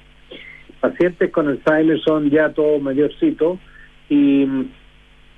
[0.89, 3.59] pacientes con Alzheimer son ya todos mayorcitos,
[4.09, 4.45] y,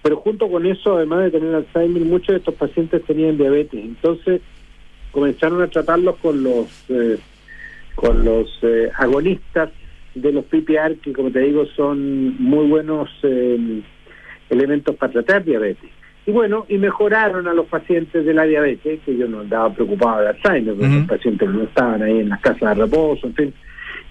[0.02, 3.80] pero junto con eso, además de tener Alzheimer, muchos de estos pacientes tenían diabetes.
[3.84, 4.42] Entonces
[5.12, 7.18] comenzaron a tratarlos con los, eh,
[7.96, 9.70] con los eh, agonistas
[10.16, 13.82] de los PPR, que como te digo son muy buenos eh,
[14.50, 15.90] elementos para tratar diabetes.
[16.26, 20.22] Y bueno, y mejoraron a los pacientes de la diabetes, que yo no andaba preocupado
[20.22, 23.54] de Alzheimer, porque los pacientes no estaban ahí en las casas de reposo, en fin.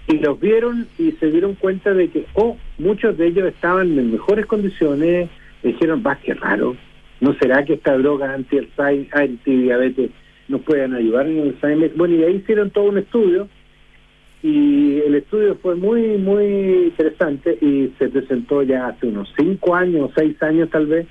[0.07, 4.11] Y los vieron y se dieron cuenta de que, oh, muchos de ellos estaban en
[4.11, 5.29] mejores condiciones,
[5.63, 6.77] dijeron, va, qué raro,
[7.19, 10.11] ¿no será que esta droga antidiabetes
[10.47, 11.91] nos puedan ayudar en el Alzheimer?
[11.95, 13.49] Bueno, y ahí hicieron todo un estudio,
[14.43, 16.45] y el estudio fue muy, muy
[16.87, 21.07] interesante y se presentó ya hace unos cinco años, seis años tal vez,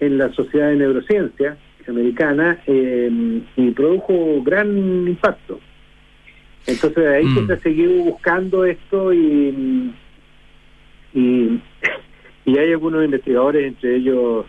[0.00, 1.56] en la Sociedad de Neurociencia
[1.86, 5.60] americana eh, y produjo gran impacto.
[6.66, 7.46] Entonces de ahí Mm.
[7.46, 9.92] que se siguió buscando esto y,
[11.14, 11.60] y,
[12.46, 14.46] y hay algunos investigadores, entre ellos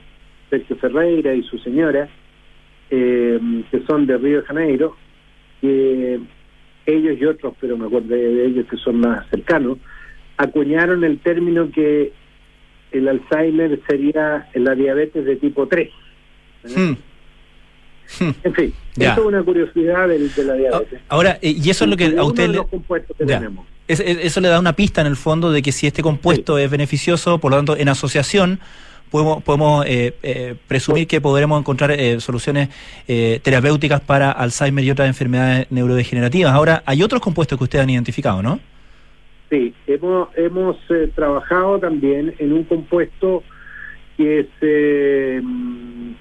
[0.50, 2.08] Sergio Ferreira y su señora,
[2.90, 3.40] eh,
[3.72, 4.96] que son de Río de Janeiro,
[5.62, 6.20] que
[6.86, 9.80] ellos y otros, pero me acuerdo de ellos que son más cercanos,
[10.38, 12.14] acuñaron el término que
[12.92, 15.90] el Alzheimer sería la diabetes de tipo 3.
[18.44, 19.12] En fin, Ya.
[19.14, 21.00] eso es una curiosidad del- de, la diabetes.
[21.10, 22.64] Ahora, eh, y eso es lo que a usted de le...
[22.64, 23.66] compuestos que tenemos.
[23.88, 26.58] Es- es- eso le da una pista en el fondo de que si este compuesto
[26.58, 28.60] es beneficioso, por lo tanto, en asociación,
[29.12, 32.70] podemos, podemos eh, eh, presumir que podremos encontrar eh, soluciones
[33.08, 36.54] eh, terapéuticas para Alzheimer y otras enfermedades neurodegenerativas.
[36.54, 38.60] Ahora, hay otros compuestos que ustedes han identificado, ¿no?
[39.52, 43.44] Sí, hemos, hemos eh, trabajado también en un compuesto
[44.18, 46.12] que es, eh, mm,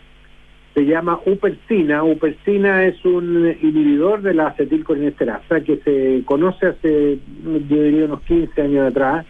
[0.74, 2.02] se llama upersina.
[2.02, 8.60] Upersina es un inhibidor de la acetilcolinesterasa que se conoce hace, yo diría, unos 15
[8.60, 9.24] años atrás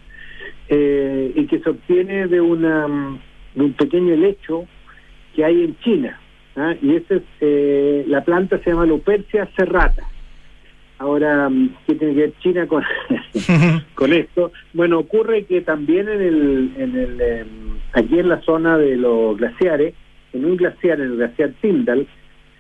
[0.69, 3.21] eh, y que se obtiene de, una, mm,
[3.57, 4.65] de un pequeño helecho
[5.37, 6.19] que hay en China.
[6.57, 6.75] ¿ah?
[6.81, 10.03] Y esa es, eh, la planta se llama Lupercia serrata.
[10.99, 12.83] Ahora, mm, ¿qué tiene que ver China con,
[13.95, 14.51] con esto?
[14.73, 17.47] Bueno, ocurre que también en el, en el, em,
[17.93, 19.95] aquí en la zona de los glaciares,
[20.35, 22.07] en un glaciar, en el glaciar Tyndall,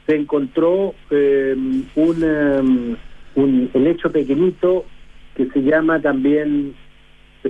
[0.07, 1.55] se encontró eh,
[1.95, 2.97] un, em,
[3.35, 4.85] un helecho pequeñito
[5.35, 6.75] que se llama también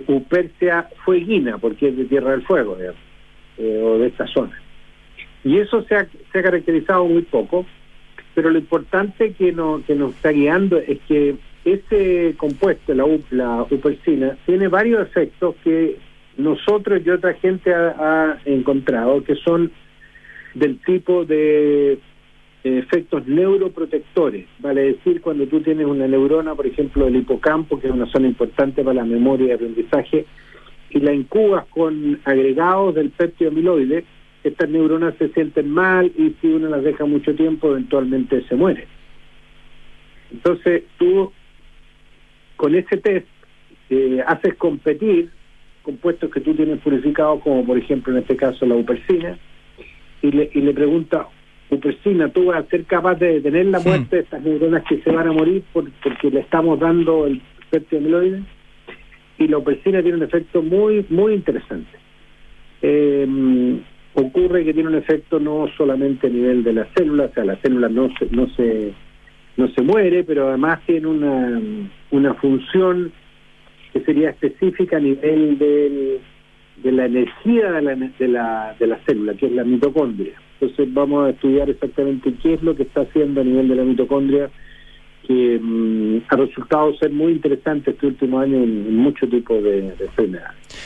[0.08, 2.76] Upersia fueguina, porque es de Tierra del Fuego,
[3.58, 4.60] eh, o de esta zona.
[5.44, 7.66] Y eso se ha, se ha caracterizado muy poco,
[8.34, 13.62] pero lo importante que, no, que nos está guiando es que ese compuesto, la, la
[13.70, 15.96] upersina, tiene varios efectos que
[16.36, 19.70] nosotros y otra gente ha encontrado, que son
[20.54, 21.98] del tipo de
[22.64, 27.92] efectos neuroprotectores, vale decir, cuando tú tienes una neurona, por ejemplo, del hipocampo, que es
[27.92, 30.24] una zona importante para la memoria y aprendizaje,
[30.90, 34.04] y la incubas con agregados del péptido amiloide,
[34.44, 38.86] estas neuronas se sienten mal y si uno las deja mucho tiempo, eventualmente se muere.
[40.30, 41.32] Entonces, tú
[42.56, 43.26] con ese test
[43.90, 45.30] eh, haces competir
[45.82, 49.38] compuestos que tú tienes purificados, como por ejemplo en este caso la upersina,
[50.24, 51.26] y le, y le pregunta,
[52.32, 55.28] ¿tú vas a ser capaz de detener la muerte de estas neuronas que se van
[55.28, 58.42] a morir por- porque le estamos dando el péptido amiloide?
[59.38, 61.90] Y la upersina tiene un efecto muy, muy interesante.
[62.82, 63.26] Eh,
[64.14, 67.56] ocurre que tiene un efecto no solamente a nivel de las células, o sea, la
[67.56, 68.92] célula no se, no se,
[69.56, 71.60] no se muere, pero además tiene una,
[72.12, 73.12] una función
[73.92, 76.18] que sería específica a nivel del-
[76.82, 80.34] de la energía de la, de, la, de la célula, que es la mitocondria.
[80.60, 83.84] Entonces vamos a estudiar exactamente qué es lo que está haciendo a nivel de la
[83.84, 84.50] mitocondria,
[85.26, 90.40] que mm, ha resultado ser muy interesante este último año en, muchos tipos de, de.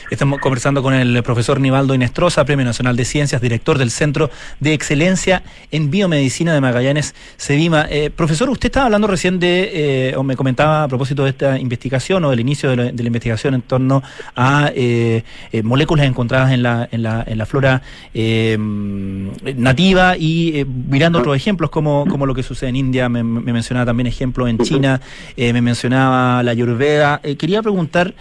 [0.09, 4.29] Estamos conversando con el profesor Nivaldo Inestrosa, Premio Nacional de Ciencias, director del Centro
[4.59, 7.85] de Excelencia en Biomedicina de Magallanes, Sevima.
[7.89, 9.69] Eh, profesor, usted estaba hablando recién de,
[10.09, 13.53] eh, o me comentaba a propósito de esta investigación o del inicio de la, investigación
[13.53, 14.01] en torno
[14.35, 15.23] a eh,
[15.63, 17.81] moléculas encontradas en la, en la, en la flora
[19.55, 23.87] nativa y mirando otros ejemplos como, como lo que sucede en India, me, me mencionaba
[23.87, 25.01] también ejemplos en China,
[25.35, 27.19] eh, me mencionaba la Ayurveda.
[27.23, 28.13] Eh, quería preguntar,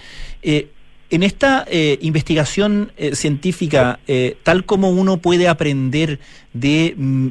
[0.43, 0.69] eh,
[1.11, 1.65] en esta
[2.03, 3.99] investigación científica,
[4.43, 6.19] tal como uno puede aprender
[6.53, 7.29] de mm,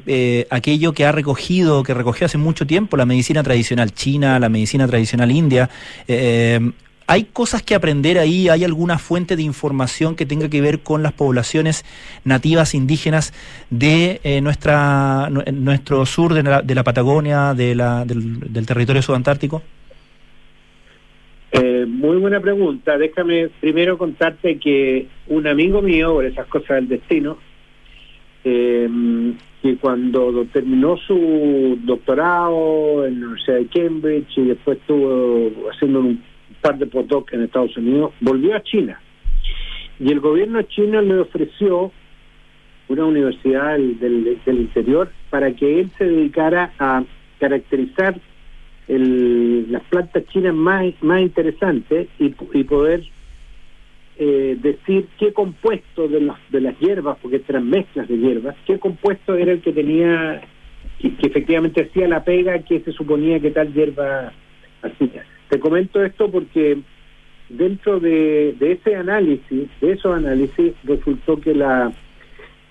[0.49, 4.87] aquello que ha recogido, que recogió hace mucho tiempo la medicina tradicional china, la medicina
[4.87, 5.69] tradicional india,
[7.07, 8.49] ¿hay cosas que aprender ahí?
[8.49, 11.85] ¿Hay alguna fuente de información que tenga que ver con las poblaciones
[12.25, 13.33] nativas indígenas
[13.69, 18.65] de eh, nuestra, nu- nuestro sur de la, de la Patagonia, de la, del, del
[18.65, 19.63] territorio subantártico?
[21.53, 22.97] Eh, muy buena pregunta.
[22.97, 27.37] Déjame primero contarte que un amigo mío, por esas cosas del destino,
[28.43, 28.87] eh,
[29.61, 36.21] que cuando terminó su doctorado en la Universidad de Cambridge y después estuvo haciendo un
[36.61, 38.99] par de postdocs en Estados Unidos, volvió a China.
[39.99, 41.91] Y el gobierno chino le ofreció
[42.87, 47.03] una universidad del, del- interior para que él se dedicara a
[47.39, 48.19] caracterizar
[48.87, 52.29] el- las plantas chinas más, más interesantes y,
[52.63, 53.03] poder
[54.19, 58.79] eh, decir qué compuesto de, las de las hierbas, porque eran mezclas de hierbas, qué
[58.79, 60.41] compuesto era el que tenía,
[60.99, 64.31] que, que efectivamente hacía la pega que se suponía que tal hierba
[64.81, 65.23] hacía.
[65.49, 66.79] Te comento esto porque
[67.49, 71.91] dentro de, de ese análisis, de esos análisis, resultó que la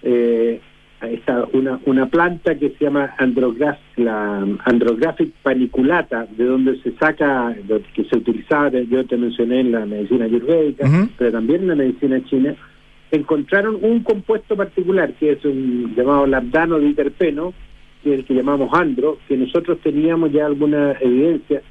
[0.03, 0.61] eh,
[1.03, 7.55] esta, una, una planta que se llama andrograph, la Andrographic paniculata, de donde se saca,
[7.95, 12.24] que se utilizaba, yo te mencioné en la medicina ayurvédica, pero también en la medicina
[12.24, 12.55] china,
[13.11, 17.53] encontraron un compuesto particular que es un llamado lambdano diterpeno,
[18.03, 21.62] que es el que llamamos andro, que nosotros teníamos ya alguna evidencia,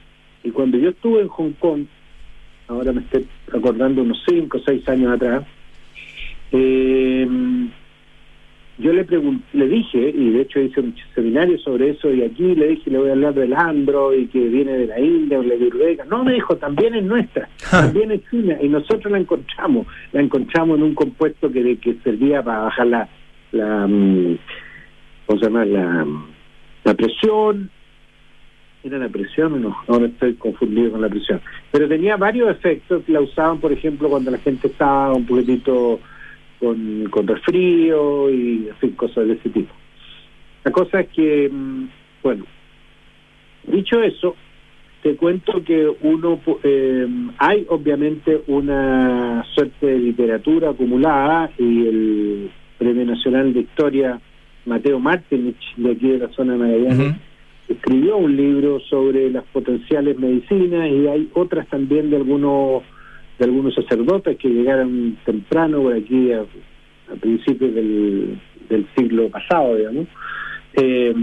[0.45, 1.85] y cuando yo estuve en Hong Kong,
[2.67, 5.43] ahora me estoy acordando unos 5 o 6 años atrás,
[6.51, 7.27] eh,
[8.77, 12.55] yo le pregunté, le dije, y de hecho hice un seminario sobre eso, y aquí
[12.55, 15.43] le dije, le voy a hablar del andro y que viene de la India o
[15.43, 16.03] la Ayurveda.
[16.05, 20.77] No, me dijo, también es nuestra, también es china, y nosotros la encontramos, la encontramos
[20.77, 23.09] en un compuesto que, que servía para bajar la,
[23.51, 24.37] la mm,
[25.25, 25.65] ¿cómo se llama?
[25.65, 26.05] La,
[26.83, 27.71] la presión,
[28.85, 29.75] ¿Era la presión o no?
[29.87, 31.41] Ahora estoy confundido con la presión.
[31.71, 33.01] Pero tenía varios efectos.
[33.07, 35.99] La usaban, por ejemplo, cuando la gente estaba un poquitito
[36.59, 39.73] con, con resfrío y así, cosas de ese tipo.
[40.63, 41.85] La cosa es que, mm,
[42.21, 42.45] bueno,
[43.63, 44.35] dicho eso,
[45.01, 47.07] te cuento que uno eh,
[47.39, 54.21] hay obviamente una suerte de literatura acumulada y el Premio Nacional de Historia
[54.67, 57.15] Mateo Martinich de aquí de la zona de Magallanes
[57.67, 62.83] escribió un libro sobre las potenciales medicinas y hay otras también de algunos
[63.37, 66.45] de algunos sacerdotes que llegaron temprano por aquí a,
[67.19, 68.39] principios del,
[68.69, 70.07] del siglo pasado, digamos.
[70.73, 71.13] Eh,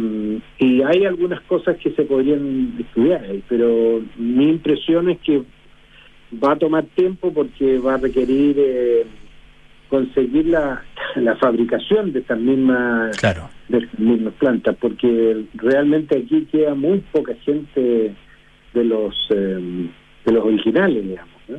[0.58, 5.42] y hay algunas cosas que se podrían estudiar, ahí, pero mi impresión es que
[6.42, 9.06] va a tomar tiempo porque va a requerir eh,
[9.90, 10.82] conseguir la,
[11.16, 13.50] la fabricación de estas mismas Claro.
[13.72, 18.14] De mismas plantas, porque realmente aquí queda muy poca gente
[18.74, 19.88] de los eh,
[20.24, 21.34] de los originales, digamos.
[21.48, 21.56] ¿no?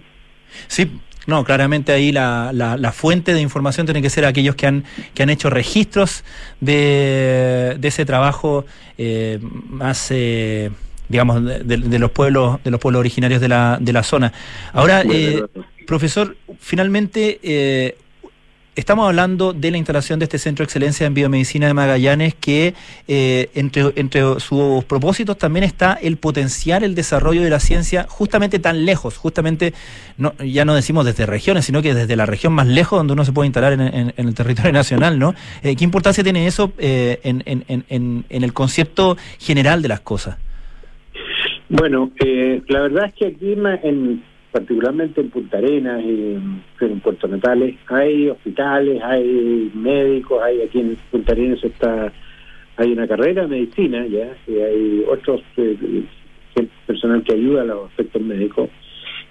[0.68, 0.90] Sí,
[1.28, 4.84] no, claramente ahí la, la, la fuente de información tiene que ser aquellos que han,
[5.14, 6.24] que han hecho registros
[6.62, 8.66] de, de ese trabajo
[8.98, 9.40] eh,
[9.70, 10.70] más, eh,
[11.10, 14.34] digamos, de, de- de los pueblos, de los pueblos originarios de la, de la zona.
[14.74, 15.44] Ahora, eh,
[15.88, 17.96] profesor, finalmente eh,
[18.76, 22.74] estamos hablando de la instalación de este Centro de Excelencia en Biomedicina de Magallanes, que
[23.08, 28.60] eh, entre, entre sus propósitos también está el potenciar el desarrollo de la ciencia justamente
[28.60, 29.74] tan lejos, justamente
[30.18, 33.26] no, ya no decimos desde regiones, sino que desde la región más lejos donde uno
[33.26, 35.36] se puede instalar en, el territorio nacional, ¿no?
[35.62, 40.38] Eh, ¿Qué importancia tiene eso eh, en, en- el concepto general de las cosas?
[41.70, 43.54] Bueno, eh, la verdad es que aquí,
[43.84, 44.24] en,
[44.54, 50.80] particularmente en Punta Arenas y en, en Puerto Natales, hay hospitales, hay médicos, hay aquí
[50.80, 52.14] en Punta Arenas está
[52.78, 55.76] hay una carrera de medicina ya, y hay otros eh,
[56.56, 58.70] gente- personal que ayuda a los aspectos médicos.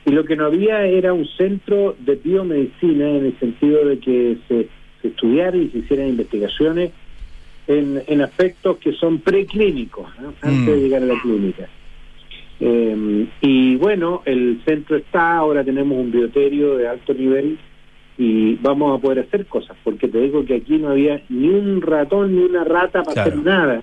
[0.04, 4.36] Y lo que no había era un centro de biomedicina en el sentido de que
[4.48, 4.68] se,
[5.00, 6.92] se estudiara y se hicieran investigaciones
[7.66, 10.34] en, en aspectos que son preclínicos, ¿no?
[10.42, 10.80] antes de Mm.
[10.80, 11.68] llegar a la clínica.
[12.64, 17.58] Eh, y bueno, el centro está, ahora tenemos un bioterio de alto nivel
[18.16, 21.82] y vamos a poder hacer cosas, porque te digo que aquí no había ni un
[21.82, 23.30] ratón ni una rata para Claro.
[23.30, 23.82] hacer nada.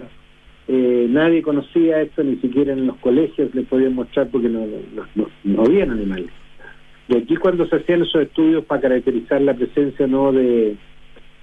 [0.69, 4.65] Eh, nadie conocía esto, ni siquiera en los colegios les podían mostrar porque no,
[4.95, 6.29] no, no, no habían animales.
[7.09, 10.77] Y aquí cuando se hacían esos estudios para caracterizar la presencia no de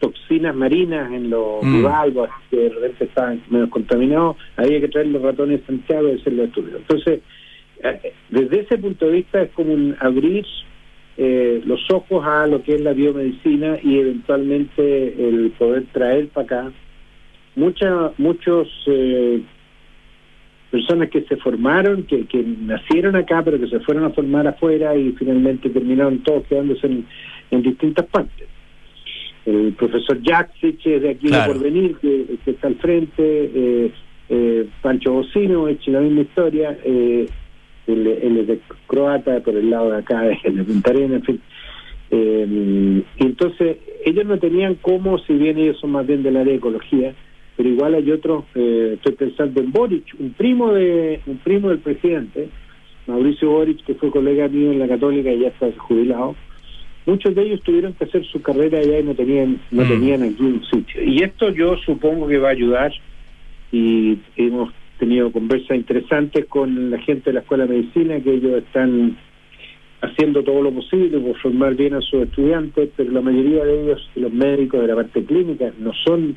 [0.01, 1.77] toxinas marinas en los Mm.
[1.77, 6.21] bivalvos que de repente estaban menos contaminados, había que traer los ratones de Santiago y
[6.21, 6.81] hacer los estudios.
[6.81, 7.21] Entonces,
[7.83, 10.47] eh, desde ese punto de vista es como un abrir
[11.19, 16.45] eh, los ojos a lo que es la biomedicina y eventualmente el poder traer para
[16.45, 16.73] acá
[17.55, 19.41] muchas muchos eh,
[20.71, 24.95] personas que se formaron, que, que nacieron acá, pero que se fueron a formar afuera
[24.95, 27.07] y finalmente terminaron todos quedándose en,
[27.51, 28.47] en distintas partes.
[29.47, 31.53] El profesor Jaksic es de aquí Claro.
[31.55, 33.23] de Porvenir, que, que está al frente,
[33.55, 33.93] eh,
[34.29, 37.27] eh, Pancho Bocino, hecho la misma historia, eh,
[37.87, 41.23] él, él es de croata, por el lado de acá, de, de Punta Arenas, en
[41.25, 41.41] fin.
[42.11, 46.53] Eh, y entonces, ellos no tenían cómo, si bien ellos son más bien del área
[46.53, 47.15] de ecología,
[47.57, 51.79] pero igual hay otros, eh, estoy pensando en Boric, un primo de un primo del
[51.79, 52.49] presidente,
[53.07, 56.35] Mauricio Boric, que fue colega mío en la Católica y ya está jubilado.
[57.07, 59.89] Muchos de ellos tuvieron que hacer su carrera allá y no tenían no Mm.
[59.89, 61.03] tenían un sitio.
[61.05, 62.93] Y esto yo supongo que va a ayudar
[63.73, 68.55] y hemos tenido conversas interesantes con la gente de la Escuela de Medicina, que ellos
[68.59, 69.17] están
[70.01, 74.11] haciendo todo lo posible por formar bien a sus estudiantes, pero la mayoría de ellos,
[74.17, 76.37] los médicos de la parte clínica, no son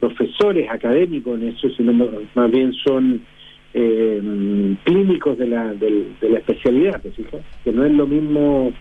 [0.00, 3.22] profesores académicos en eso, sino más- bien son
[3.76, 4.22] eh,
[4.84, 7.02] clínicos de la, del- de la especialidad,
[7.64, 8.72] que no es lo mismo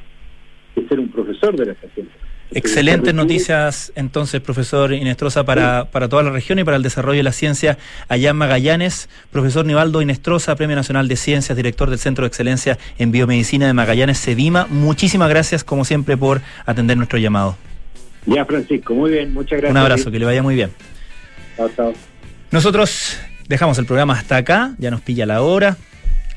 [0.76, 2.14] que ser un profesor de la especialidad.
[2.56, 7.24] Excelentes noticias entonces, profesor Inestrosa, para, para toda la región y para el desarrollo de
[7.24, 9.10] la ciencia allá en Magallanes.
[9.32, 13.74] Profesor Nivaldo Inestrosa, Premio Nacional de Ciencias, director del Centro de Excelencia en Biomedicina de
[13.74, 14.68] Magallanes, Sedima.
[14.70, 17.58] Muchísimas gracias, como siempre, por atender nuestro llamado.
[18.28, 19.72] Ya, Francisco, muy bien, muchas gracias.
[19.72, 20.70] Un abrazo, que le vaya muy bien.
[21.58, 21.94] Chao, chao.
[22.52, 23.18] Nosotros
[23.48, 25.76] dejamos el programa hasta acá, ya nos pilla la hora.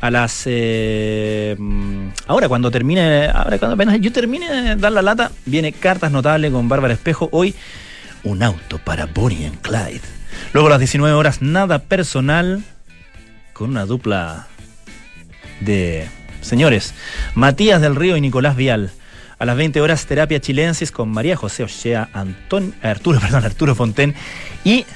[0.06, 0.44] A las.
[0.46, 3.26] eh, mm, ahora, cuando termine.
[3.26, 7.28] Ahora, cuando apenas yo termine de dar la lata, viene Cartas Notables con Bárbara Espejo.
[7.32, 7.56] Hoy,
[8.22, 10.02] un auto para Bonnie and Clyde.
[10.52, 12.62] Luego, a las 19 horas, nada personal.
[13.52, 14.46] Con una dupla
[15.58, 16.06] de
[16.40, 16.94] señores,
[17.34, 18.92] Matías del Río y Nicolás Vial.
[19.40, 24.14] A las 20 horas, terapia chilensis con María José Ochea, Antón, Arturo, perdón, Arturo Fonten
[24.62, 24.86] y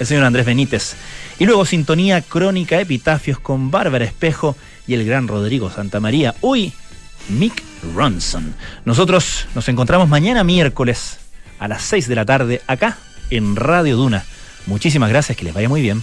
[0.00, 0.96] el señor Andrés Benítez.
[1.38, 6.34] Y luego sintonía crónica epitafios con Bárbara Espejo y el gran Rodrigo Santamaría.
[6.40, 6.72] Hoy,
[7.28, 7.62] Mick
[7.94, 8.54] Ronson.
[8.84, 11.18] Nosotros nos encontramos mañana miércoles
[11.58, 12.98] a las 6 de la tarde acá
[13.30, 14.24] en Radio Duna.
[14.66, 16.02] Muchísimas gracias, que les vaya muy bien.